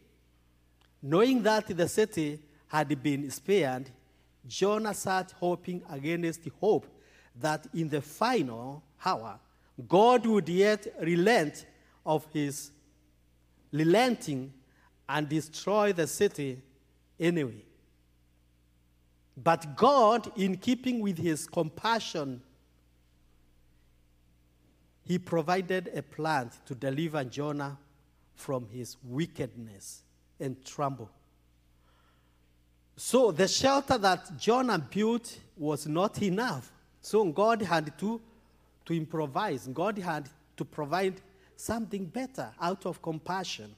Knowing 1.02 1.42
that 1.42 1.66
the 1.66 1.86
city 1.86 2.40
had 2.68 3.02
been 3.02 3.30
spared, 3.30 3.90
Jonah 4.48 4.94
sat 4.94 5.32
hoping 5.38 5.82
against 5.90 6.40
hope 6.58 6.86
that 7.38 7.66
in 7.74 7.90
the 7.90 8.00
final 8.00 8.82
hour, 9.04 9.38
God 9.86 10.24
would 10.24 10.48
yet 10.48 10.86
relent 11.02 11.66
of 12.06 12.26
his 12.32 12.70
relenting 13.70 14.50
and 15.06 15.28
destroy 15.28 15.92
the 15.92 16.06
city 16.06 16.58
anyway. 17.18 17.64
But 19.36 19.76
God, 19.76 20.32
in 20.38 20.56
keeping 20.56 21.00
with 21.00 21.18
his 21.18 21.46
compassion, 21.46 22.40
he 25.02 25.18
provided 25.18 25.90
a 25.94 26.02
plan 26.02 26.50
to 26.64 26.74
deliver 26.74 27.24
Jonah 27.24 27.76
from 28.34 28.66
his 28.68 28.96
wickedness 29.04 30.02
and 30.38 30.64
trouble. 30.64 31.10
So 32.96 33.32
the 33.32 33.48
shelter 33.48 33.96
that 33.98 34.38
Jonah 34.38 34.78
built 34.78 35.38
was 35.56 35.86
not 35.86 36.20
enough. 36.22 36.70
So 37.00 37.24
God 37.24 37.62
had 37.62 37.96
to, 37.98 38.20
to 38.86 38.94
improvise. 38.94 39.66
God 39.68 39.98
had 39.98 40.28
to 40.56 40.64
provide 40.64 41.14
something 41.56 42.04
better 42.04 42.50
out 42.60 42.86
of 42.86 43.00
compassion. 43.00 43.74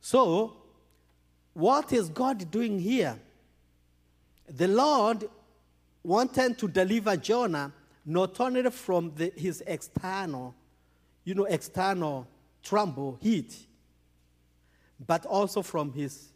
So, 0.00 0.56
what 1.54 1.92
is 1.92 2.08
God 2.08 2.50
doing 2.50 2.78
here? 2.78 3.18
The 4.48 4.68
Lord 4.68 5.28
wanted 6.02 6.58
to 6.58 6.68
deliver 6.68 7.16
Jonah 7.16 7.72
not 8.04 8.40
only 8.40 8.68
from 8.70 9.12
the, 9.14 9.32
his 9.36 9.62
external, 9.66 10.54
you 11.24 11.34
know, 11.34 11.44
external 11.44 12.26
trouble, 12.62 13.18
heat, 13.20 13.56
but 15.06 15.26
also 15.26 15.62
from 15.62 15.92
his 15.92 16.28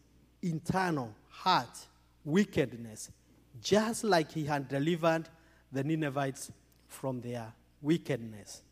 internal 0.43 1.15
heart, 1.29 1.87
wickedness, 2.25 3.11
just 3.63 4.05
like 4.05 4.33
he 4.33 4.45
had 4.45 4.69
delivered 4.69 5.29
the 5.73 5.85
Ninevites 5.85 6.51
from 6.89 7.21
their 7.21 7.53
wickedness. 7.81 8.63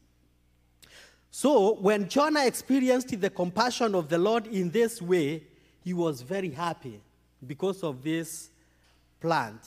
So, 1.30 1.74
when 1.74 2.08
Jonah 2.08 2.46
experienced 2.46 3.20
the 3.20 3.30
compassion 3.30 3.94
of 3.94 4.08
the 4.08 4.18
Lord 4.18 4.46
in 4.46 4.70
this 4.70 5.02
way, 5.02 5.42
he 5.82 5.92
was 5.92 6.22
very 6.22 6.50
happy 6.50 7.00
because 7.44 7.82
of 7.82 8.02
this 8.02 8.50
plant, 9.20 9.60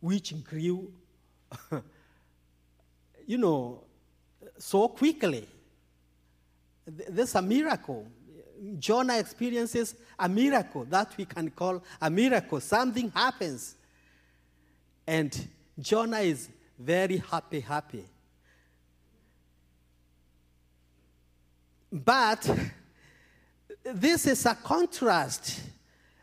which 0.00 0.34
grew, 0.44 0.90
you 3.26 3.38
know, 3.38 3.84
so 4.58 4.88
quickly. 4.88 5.46
This 6.86 7.30
is 7.30 7.34
a 7.34 7.42
miracle. 7.42 8.06
Jonah 8.78 9.18
experiences 9.18 9.94
a 10.18 10.28
miracle 10.28 10.84
that 10.84 11.16
we 11.16 11.24
can 11.24 11.50
call 11.50 11.82
a 12.00 12.08
miracle. 12.08 12.60
Something 12.60 13.10
happens. 13.10 13.74
And 15.06 15.48
Jonah 15.78 16.20
is 16.20 16.48
very 16.78 17.18
happy, 17.18 17.60
happy. 17.60 18.04
But 21.92 22.48
this 23.82 24.26
is 24.26 24.46
a 24.46 24.54
contrast 24.54 25.62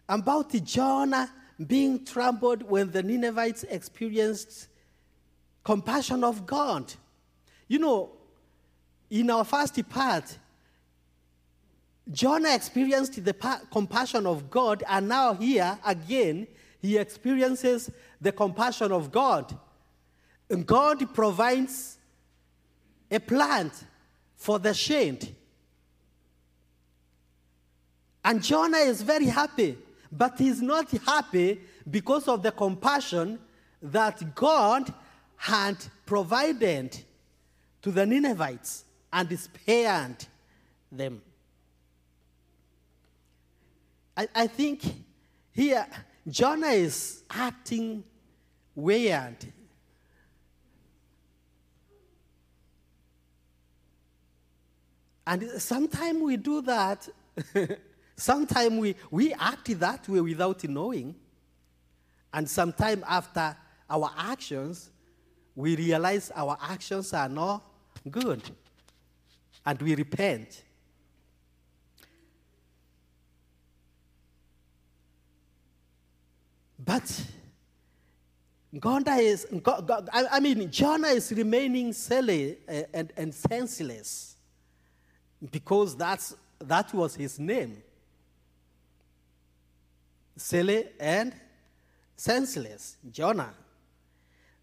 about 0.07 0.51
Jonah 0.63 1.31
being 1.65 2.03
troubled 2.03 2.63
when 2.63 2.91
the 2.91 3.01
Ninevites 3.01 3.63
experienced 3.63 4.67
compassion 5.63 6.23
of 6.23 6.45
God. 6.45 6.93
You 7.67 7.79
know, 7.79 8.11
in 9.09 9.29
our 9.29 9.45
first 9.45 9.87
part, 9.89 10.37
Jonah 12.11 12.53
experienced 12.53 13.23
the 13.23 13.33
pa- 13.33 13.61
compassion 13.71 14.25
of 14.25 14.49
God, 14.49 14.83
and 14.87 15.07
now 15.07 15.33
here 15.33 15.77
again, 15.85 16.47
he 16.81 16.97
experiences 16.97 17.89
the 18.19 18.31
compassion 18.31 18.91
of 18.91 19.11
God. 19.11 19.57
And 20.49 20.65
God 20.65 21.13
provides 21.13 21.97
a 23.09 23.19
plant 23.19 23.71
for 24.35 24.59
the 24.59 24.73
shade. 24.73 25.33
And 28.25 28.43
Jonah 28.43 28.77
is 28.77 29.01
very 29.01 29.25
happy, 29.25 29.77
but 30.11 30.37
he's 30.37 30.61
not 30.61 30.91
happy 30.91 31.61
because 31.89 32.27
of 32.27 32.43
the 32.43 32.51
compassion 32.51 33.39
that 33.81 34.35
God 34.35 34.93
had 35.37 35.77
provided 36.05 36.97
to 37.81 37.91
the 37.91 38.05
Ninevites 38.05 38.85
and 39.11 39.37
spared 39.39 40.25
them. 40.91 41.21
I, 44.15 44.27
I 44.35 44.47
think 44.47 44.83
here 45.51 45.85
Jonah 46.27 46.67
is 46.67 47.23
acting 47.29 48.03
weird. 48.75 49.37
And 55.25 55.49
sometimes 55.61 56.21
we 56.21 56.37
do 56.37 56.61
that. 56.61 57.07
sometimes 58.17 58.77
we, 58.77 58.95
we 59.09 59.33
act 59.33 59.79
that 59.79 60.07
way 60.09 60.21
without 60.21 60.63
knowing. 60.65 61.15
And 62.33 62.49
sometimes 62.49 63.03
after 63.07 63.55
our 63.89 64.11
actions, 64.17 64.89
we 65.55 65.75
realize 65.75 66.31
our 66.35 66.57
actions 66.61 67.13
are 67.13 67.29
not 67.29 67.63
good. 68.09 68.41
And 69.65 69.81
we 69.81 69.95
repent. 69.95 70.62
But 76.83 77.25
God 78.79 79.07
is, 79.19 79.45
I, 80.11 80.39
mean, 80.39 80.69
Jonah 80.71 81.09
is 81.09 81.31
remaining 81.31 81.93
silly 81.93 82.57
uh, 82.67 82.81
and, 82.93 83.13
and 83.15 83.33
senseless 83.33 84.35
because 85.51 85.95
that's, 85.95 86.35
that 86.59 86.93
was 86.93 87.15
his 87.15 87.39
name. 87.39 87.81
Silly 90.35 90.85
and 90.99 91.33
senseless, 92.15 92.97
Jonah. 93.11 93.53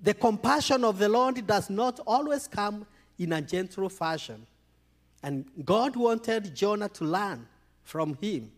The 0.00 0.14
compassion 0.14 0.84
of 0.84 0.98
the 0.98 1.08
Lord 1.08 1.46
does 1.46 1.70
not 1.70 2.00
always 2.06 2.48
come 2.48 2.86
in 3.18 3.32
a 3.32 3.40
gentle 3.40 3.88
fashion. 3.88 4.46
And 5.22 5.44
God 5.64 5.94
wanted 5.94 6.56
Jonah 6.56 6.88
to 6.88 7.04
learn 7.04 7.46
from 7.84 8.14
him. 8.14 8.50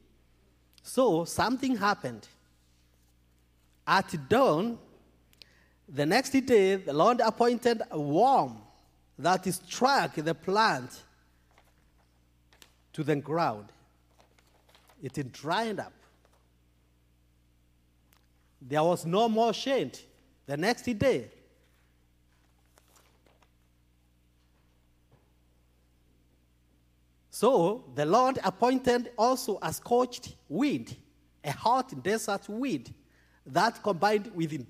So 0.83 1.25
something 1.25 1.77
happened. 1.77 2.27
At 3.87 4.29
dawn, 4.29 4.79
the 5.89 6.07
next 6.07 6.31
day, 6.31 6.77
the 6.77 6.93
Lord 6.93 7.21
appointed 7.21 7.83
a 7.91 8.01
worm 8.01 8.59
that 9.19 9.45
struck 9.53 10.15
the 10.15 10.35
plant 10.35 10.91
to 12.93 13.03
the 13.03 13.17
ground. 13.17 13.67
It 15.03 15.33
dried 15.33 15.81
up. 15.81 15.93
There 18.61 18.83
was 18.83 19.05
no 19.05 19.29
more 19.29 19.53
shade 19.53 19.99
the 20.47 20.57
next 20.57 20.85
day. 20.85 21.29
So 27.31 27.85
the 27.97 28.07
Lord 28.07 28.39
appointed 28.45 29.11
also 29.19 29.59
a 29.61 29.73
scorched 29.73 30.37
wind, 30.49 30.95
a 31.43 31.51
hot 31.51 32.03
desert 32.03 32.49
wind 32.49 32.95
that 33.47 33.83
combined 33.83 34.31
with 34.35 34.67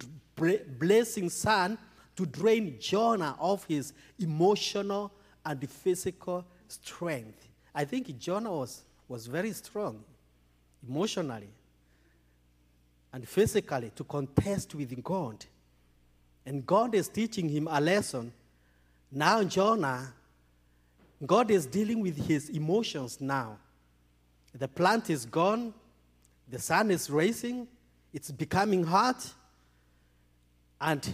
blazing 0.79 1.29
sun 1.29 1.79
to 2.17 2.27
drain 2.27 2.77
Jonah 2.81 3.37
of 3.39 3.65
his 3.65 3.93
emotional 4.19 5.13
and 5.45 5.69
physical 5.69 6.45
strength. 6.69 7.49
I 7.75 7.85
think 7.85 8.19
Jonah 8.19 8.53
was, 8.53 8.83
was 9.09 9.27
very 9.27 9.53
strong 9.53 10.03
emotionally 10.87 11.49
and 13.13 13.29
physically 13.29 13.93
to 13.95 14.05
contest 14.05 14.75
with 14.75 15.03
God. 15.03 15.45
And 16.45 16.67
God 16.67 16.95
is 16.95 17.09
teaching 17.09 17.49
him 17.49 17.69
a 17.71 17.81
lesson. 17.81 18.33
Now, 19.11 19.45
Jonah, 19.45 20.13
God 21.25 21.51
is 21.51 21.67
dealing 21.67 22.01
with 22.01 22.27
his 22.27 22.49
emotions 22.49 23.21
now. 23.21 23.59
The 24.55 24.69
plant 24.69 25.09
is 25.09 25.25
gone, 25.25 25.73
the 26.49 26.59
sun 26.59 26.91
is 26.91 27.09
rising, 27.09 27.69
it's 28.13 28.31
becoming 28.31 28.85
hot, 28.85 29.33
and 30.81 31.13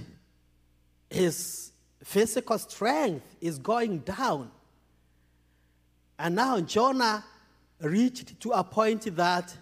his 1.10 1.72
physical 2.02 2.58
strength 2.58 3.36
is 3.40 3.58
going 3.58 3.98
down. 4.00 4.50
And 6.18 6.34
now 6.34 6.60
Jonah 6.60 7.24
reached 7.80 8.40
to 8.40 8.50
a 8.50 8.64
point 8.64 9.14
that 9.16 9.56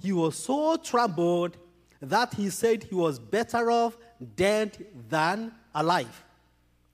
he 0.00 0.12
was 0.12 0.36
so 0.36 0.76
troubled 0.76 1.56
that 2.00 2.34
he 2.34 2.50
said 2.50 2.82
he 2.82 2.94
was 2.94 3.18
better 3.18 3.70
off 3.70 3.96
dead 4.34 4.76
than 5.08 5.52
alive. 5.74 6.24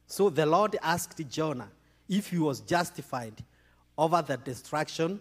So 0.06 0.28
the 0.28 0.44
Lord 0.44 0.76
asked 0.82 1.20
Jonah 1.30 1.70
if 2.08 2.28
he 2.28 2.38
was 2.38 2.60
justified 2.60 3.42
over 3.96 4.20
the 4.22 4.36
destruction 4.36 5.20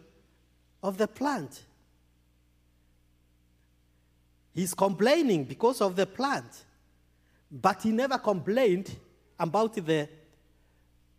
of 0.83 0.97
the 0.97 1.07
plant. 1.07 1.63
He's 4.57 4.73
complaining 4.73 5.43
because 5.43 5.81
of 5.81 5.95
the 5.95 6.07
plant. 6.07 6.65
But 7.51 7.83
he 7.83 7.91
never 7.91 8.17
complained 8.17 8.89
about 9.39 9.75
the, 9.75 10.09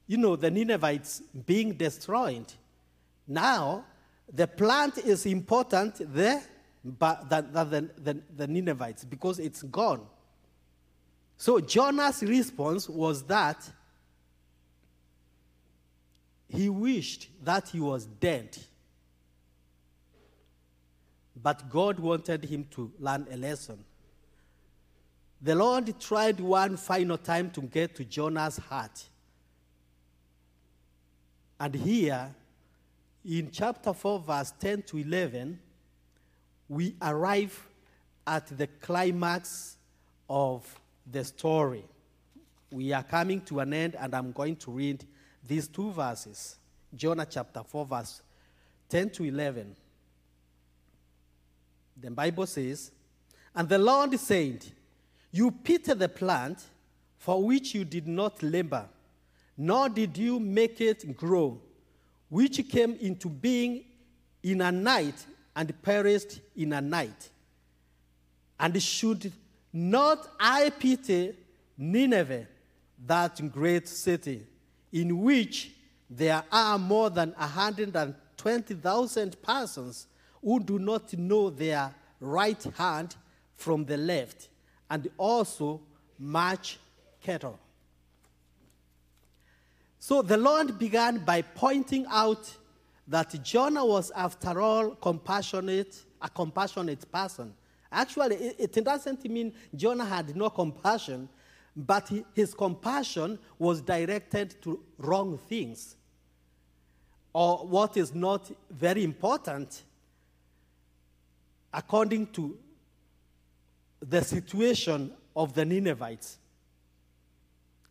you 0.08 0.16
know, 0.16 0.34
the 0.34 0.50
Ninevites 0.50 1.22
being 1.46 1.74
destroyed. 1.74 2.52
Now, 3.28 3.84
the 4.32 4.48
plant 4.48 4.98
is 4.98 5.24
important 5.24 6.12
there 6.12 6.42
but 6.84 7.30
than, 7.30 7.52
than 7.52 7.90
the, 8.02 8.20
the 8.36 8.48
Ninevites 8.48 9.04
because 9.04 9.38
it's 9.38 9.62
gone. 9.62 10.04
So 11.36 11.60
Jonah's 11.60 12.24
response 12.24 12.88
was 12.88 13.22
that 13.22 13.64
he 16.48 16.68
wished 16.68 17.28
that 17.44 17.68
he 17.68 17.78
was 17.78 18.04
dead. 18.04 18.58
But 21.42 21.68
God 21.68 21.98
wanted 21.98 22.44
him 22.44 22.66
to 22.72 22.90
learn 22.98 23.26
a 23.30 23.36
lesson. 23.36 23.84
The 25.40 25.54
Lord 25.54 26.00
tried 26.00 26.40
one 26.40 26.76
final 26.76 27.16
time 27.16 27.50
to 27.50 27.60
get 27.62 27.94
to 27.96 28.04
Jonah's 28.04 28.56
heart. 28.56 29.04
And 31.60 31.74
here, 31.74 32.34
in 33.24 33.50
chapter 33.50 33.92
4, 33.92 34.20
verse 34.20 34.52
10 34.58 34.82
to 34.82 34.98
11, 34.98 35.58
we 36.68 36.94
arrive 37.00 37.68
at 38.26 38.46
the 38.56 38.66
climax 38.66 39.76
of 40.28 40.80
the 41.10 41.24
story. 41.24 41.84
We 42.70 42.92
are 42.92 43.02
coming 43.02 43.40
to 43.42 43.60
an 43.60 43.72
end, 43.72 43.96
and 43.98 44.14
I'm 44.14 44.32
going 44.32 44.56
to 44.56 44.70
read 44.70 45.04
these 45.46 45.68
two 45.68 45.90
verses 45.92 46.56
Jonah 46.94 47.26
chapter 47.26 47.62
4, 47.62 47.86
verse 47.86 48.22
10 48.88 49.10
to 49.10 49.24
11. 49.24 49.76
The 52.00 52.10
Bible 52.10 52.46
says, 52.46 52.90
And 53.54 53.68
the 53.68 53.78
Lord 53.78 54.18
said, 54.18 54.64
You 55.32 55.50
pity 55.50 55.94
the 55.94 56.08
plant 56.08 56.62
for 57.18 57.42
which 57.42 57.74
you 57.74 57.84
did 57.84 58.06
not 58.06 58.42
labor, 58.42 58.86
nor 59.56 59.88
did 59.88 60.16
you 60.16 60.38
make 60.38 60.80
it 60.80 61.16
grow, 61.16 61.60
which 62.28 62.68
came 62.68 62.96
into 63.00 63.28
being 63.28 63.84
in 64.42 64.60
a 64.60 64.70
night 64.70 65.26
and 65.56 65.82
perished 65.82 66.40
in 66.56 66.72
a 66.72 66.80
night. 66.80 67.30
And 68.60 68.80
should 68.80 69.32
not 69.72 70.28
I 70.38 70.70
pity 70.70 71.34
Nineveh, 71.76 72.46
that 73.06 73.52
great 73.52 73.88
city, 73.88 74.46
in 74.92 75.20
which 75.20 75.72
there 76.10 76.42
are 76.50 76.78
more 76.78 77.10
than 77.10 77.34
120,000 77.36 79.42
persons 79.42 80.06
who 80.42 80.60
do 80.60 80.78
not 80.78 81.12
know 81.14 81.50
their 81.50 81.94
right 82.20 82.62
hand 82.76 83.16
from 83.54 83.84
the 83.84 83.96
left, 83.96 84.48
and 84.90 85.08
also 85.16 85.80
much 86.18 86.78
cattle. 87.22 87.58
So 89.98 90.22
the 90.22 90.36
Lord 90.36 90.78
began 90.78 91.18
by 91.18 91.42
pointing 91.42 92.06
out 92.08 92.50
that 93.08 93.42
Jonah 93.42 93.84
was, 93.84 94.10
after 94.12 94.60
all, 94.60 94.90
compassionate, 94.90 96.04
a 96.22 96.28
compassionate 96.28 97.10
person. 97.10 97.54
Actually, 97.90 98.36
it, 98.36 98.76
it 98.76 98.84
doesn't 98.84 99.24
mean 99.28 99.52
Jonah 99.74 100.04
had 100.04 100.36
no 100.36 100.50
compassion, 100.50 101.28
but 101.74 102.10
his 102.34 102.54
compassion 102.54 103.38
was 103.58 103.80
directed 103.80 104.60
to 104.62 104.80
wrong 104.98 105.38
things. 105.48 105.96
or 107.32 107.58
what 107.58 107.96
is 107.96 108.14
not 108.14 108.50
very 108.70 109.04
important 109.04 109.84
according 111.72 112.26
to 112.28 112.56
the 114.00 114.22
situation 114.22 115.12
of 115.34 115.54
the 115.54 115.64
Ninevites. 115.64 116.38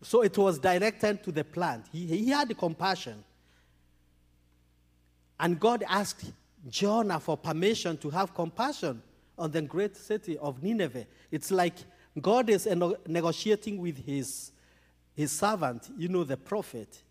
So 0.02 0.22
it 0.22 0.38
was 0.38 0.60
directed 0.60 1.24
to 1.24 1.32
the 1.32 1.44
plant. 1.44 1.86
He, 1.92 2.06
he 2.06 2.30
had 2.30 2.56
compassion. 2.58 3.24
And 5.40 5.60
God 5.60 5.84
asked 5.88 6.32
Jonah 6.70 7.20
for 7.20 7.38
permission 7.38 7.98
to 7.98 8.10
have 8.10 8.34
compassion 8.34 9.02
on 9.38 9.52
the 9.52 9.62
great 9.62 9.96
city 9.96 10.38
of 10.38 10.64
Nineveh. 10.64 11.06
It's 11.32 11.52
like 11.52 11.76
God 12.20 12.50
is 12.50 12.68
negotiating 13.08 13.78
with 13.78 14.04
his, 14.06 14.52
his 15.16 15.32
servant, 15.32 15.90
you 15.98 16.08
know, 16.10 16.24
the 16.24 16.38
prophet. 16.38 17.04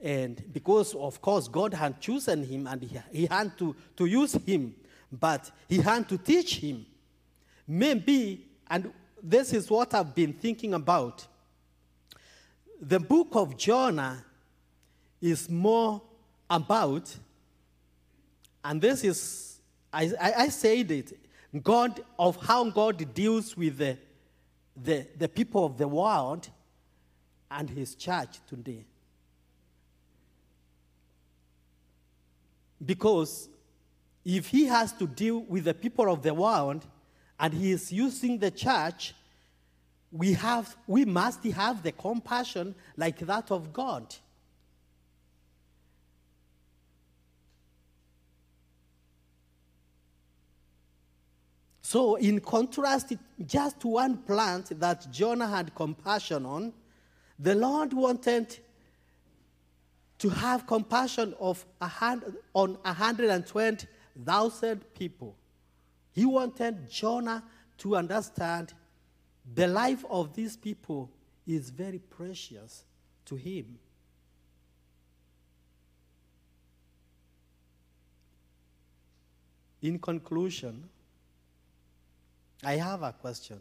And 0.00 0.42
because, 0.52 0.94
of 0.94 1.20
course, 1.20 1.48
God 1.48 1.74
had 1.74 2.00
chosen 2.00 2.44
him 2.44 2.66
and 2.66 2.82
he, 2.82 2.98
he 3.12 3.26
had 3.26 3.58
to, 3.58 3.74
to 3.96 4.06
use 4.06 4.34
him, 4.34 4.74
but 5.10 5.50
he 5.68 5.78
had 5.78 6.08
to 6.08 6.18
teach 6.18 6.56
him. 6.56 6.86
Maybe, 7.66 8.46
and 8.68 8.92
this 9.22 9.52
is 9.52 9.70
what 9.70 9.94
I've 9.94 10.14
been 10.14 10.32
thinking 10.32 10.74
about. 10.74 11.26
The 12.80 13.00
book 13.00 13.28
of 13.32 13.56
Jonah 13.56 14.24
is 15.20 15.48
more 15.50 16.00
about, 16.48 17.14
and 18.64 18.80
this 18.80 19.04
is, 19.04 19.60
I, 19.92 20.12
I, 20.20 20.32
I 20.32 20.48
said 20.48 20.90
it, 20.90 21.18
God, 21.62 22.00
of 22.18 22.36
how 22.36 22.68
God 22.70 23.14
deals 23.14 23.56
with 23.56 23.78
the, 23.78 23.98
the, 24.76 25.06
the 25.16 25.28
people 25.28 25.64
of 25.64 25.76
the 25.76 25.88
world 25.88 26.48
and 27.50 27.68
his 27.68 27.94
church 27.94 28.38
today. 28.46 28.84
Because 32.84 33.48
if 34.24 34.48
he 34.48 34.66
has 34.66 34.92
to 34.92 35.06
deal 35.06 35.40
with 35.40 35.64
the 35.64 35.74
people 35.74 36.12
of 36.12 36.22
the 36.22 36.34
world 36.34 36.86
and 37.38 37.54
he 37.54 37.70
is 37.70 37.92
using 37.92 38.38
the 38.38 38.50
church, 38.50 39.14
we, 40.10 40.32
have, 40.34 40.76
we 40.86 41.04
must 41.04 41.44
have 41.44 41.82
the 41.82 41.92
compassion 41.92 42.74
like 42.96 43.18
that 43.18 43.50
of 43.50 43.72
God. 43.72 44.14
So, 51.82 52.16
in 52.16 52.40
contrast, 52.40 53.14
just 53.46 53.82
one 53.82 54.18
plant 54.18 54.78
that 54.78 55.10
Jonah 55.10 55.48
had 55.48 55.74
compassion 55.74 56.44
on, 56.44 56.74
the 57.38 57.54
Lord 57.54 57.94
wanted 57.94 58.58
to 60.18 60.28
have 60.28 60.66
compassion 60.66 61.34
of 61.40 61.64
a 61.80 61.90
on 62.52 62.76
120,000 64.24 64.82
people. 64.94 65.34
He 66.12 66.24
wanted 66.26 66.90
Jonah 66.90 67.44
to 67.78 67.96
understand 67.96 68.74
the 69.54 69.66
life 69.66 70.04
of 70.10 70.34
these 70.34 70.56
people 70.56 71.10
is 71.46 71.70
very 71.70 71.98
precious 71.98 72.84
to 73.26 73.36
him. 73.36 73.78
In 79.80 79.98
conclusion, 79.98 80.88
I 82.64 82.72
have 82.72 83.02
a 83.02 83.12
question. 83.12 83.60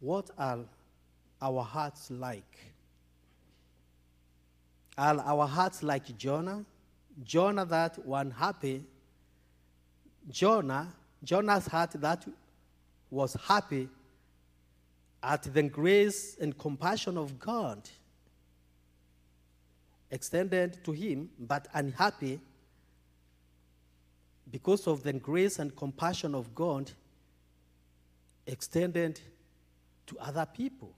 What 0.00 0.30
are 0.38 0.60
our 1.42 1.62
hearts 1.62 2.10
like? 2.10 2.56
Are 4.96 5.20
our 5.20 5.46
hearts 5.46 5.82
like 5.82 6.16
Jonah? 6.16 6.64
Jonah 7.22 7.66
that 7.66 8.04
one 8.06 8.30
happy. 8.30 8.84
Jonah, 10.30 10.92
Jonah's 11.24 11.66
heart 11.66 11.92
that 11.92 12.26
was 13.10 13.34
happy 13.34 13.88
at 15.22 15.42
the 15.42 15.62
grace 15.62 16.36
and 16.40 16.56
compassion 16.56 17.16
of 17.16 17.38
God 17.38 17.88
extended 20.10 20.82
to 20.84 20.92
him, 20.92 21.30
but 21.38 21.68
unhappy 21.74 22.40
because 24.50 24.86
of 24.86 25.02
the 25.02 25.12
grace 25.12 25.58
and 25.58 25.74
compassion 25.76 26.34
of 26.34 26.54
God 26.54 26.90
extended 28.46 29.20
to 30.06 30.18
other 30.18 30.46
people 30.46 30.92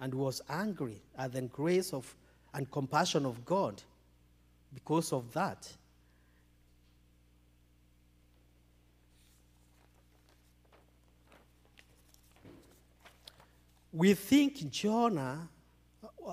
and 0.00 0.14
was 0.14 0.40
angry 0.48 1.02
at 1.16 1.32
the 1.32 1.42
grace 1.42 1.92
of 1.92 2.14
and 2.54 2.70
compassion 2.70 3.24
of 3.24 3.44
God 3.44 3.82
because 4.74 5.12
of 5.12 5.32
that. 5.32 5.70
We 13.92 14.14
think 14.14 14.70
Jonah, 14.70 15.48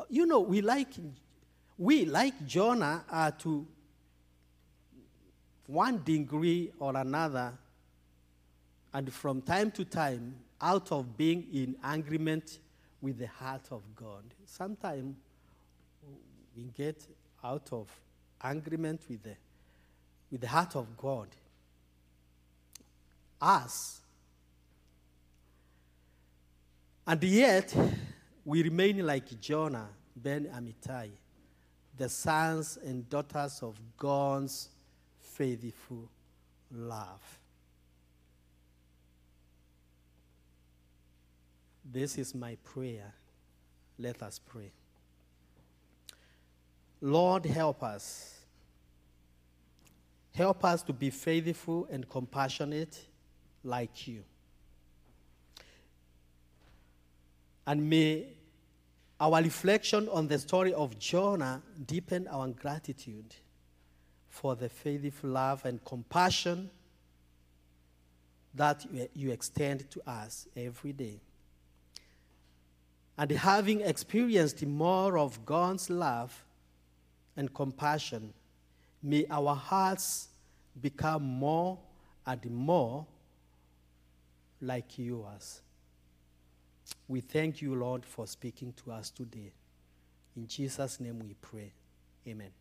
you 0.09 0.25
know, 0.25 0.39
we 0.39 0.61
like, 0.61 0.89
we 1.77 2.05
like 2.05 2.45
Jonah 2.47 3.03
uh, 3.11 3.31
to 3.39 3.67
one 5.67 6.01
degree 6.03 6.71
or 6.79 6.95
another 6.95 7.53
and 8.93 9.13
from 9.13 9.41
time 9.41 9.71
to 9.71 9.85
time, 9.85 10.35
out 10.61 10.91
of 10.91 11.15
being 11.15 11.47
in 11.53 11.75
agreement 11.83 12.59
with 13.01 13.17
the 13.17 13.27
heart 13.27 13.67
of 13.71 13.81
God. 13.95 14.23
Sometimes 14.45 15.15
we 16.55 16.63
get 16.75 17.07
out 17.43 17.69
of 17.71 17.87
agreement 18.41 19.01
with 19.07 19.23
the, 19.23 19.35
with 20.31 20.41
the 20.41 20.47
heart 20.47 20.75
of 20.75 20.97
God. 20.97 21.27
Us. 23.41 24.01
And 27.09 27.23
yet, 27.23 27.73
we 28.45 28.61
remain 28.61 29.03
like 29.03 29.41
Jonah, 29.41 29.89
Ben 30.15 30.45
Amittai, 30.45 31.09
the 31.97 32.07
sons 32.07 32.77
and 32.85 33.09
daughters 33.09 33.63
of 33.63 33.79
God's 33.97 34.69
faithful 35.19 36.07
love. 36.71 37.39
This 41.83 42.19
is 42.19 42.35
my 42.35 42.55
prayer. 42.63 43.11
Let 43.97 44.21
us 44.21 44.37
pray. 44.37 44.71
Lord, 47.01 47.43
help 47.47 47.81
us. 47.81 48.35
Help 50.35 50.63
us 50.63 50.83
to 50.83 50.93
be 50.93 51.09
faithful 51.09 51.87
and 51.89 52.07
compassionate 52.07 52.99
like 53.63 54.07
you. 54.07 54.23
And 57.69 57.87
may 57.87 58.25
our 59.19 59.43
reflection 59.43 60.09
on 60.09 60.27
the 60.27 60.39
story 60.39 60.73
of 60.73 60.97
Jonah 60.97 61.61
deepen 61.85 62.27
our 62.27 62.47
gratitude 62.47 63.35
for 64.27 64.55
the 64.55 64.67
faithful 64.67 65.29
love 65.29 65.63
and 65.65 65.85
compassion 65.85 66.71
that 68.55 68.87
you 69.13 69.29
extend 69.29 69.87
to 69.91 70.01
us 70.09 70.47
every 70.57 70.93
day. 70.93 71.21
And 73.19 73.29
having 73.29 73.81
experienced 73.81 74.65
more 74.65 75.19
of 75.19 75.45
God's 75.45 75.91
love 75.91 76.43
and 77.37 77.53
compassion, 77.53 78.33
may 79.03 79.27
our 79.29 79.53
hearts 79.53 80.29
become 80.81 81.21
more 81.21 81.77
and 82.25 82.43
more 82.49 83.05
like 84.59 84.97
yours. 84.97 85.61
We 87.07 87.21
thank 87.21 87.61
you, 87.61 87.75
Lord, 87.75 88.05
for 88.05 88.27
speaking 88.27 88.73
to 88.83 88.91
us 88.91 89.09
today. 89.09 89.51
In 90.35 90.47
Jesus' 90.47 90.99
name 90.99 91.19
we 91.19 91.35
pray. 91.41 91.71
Amen. 92.27 92.51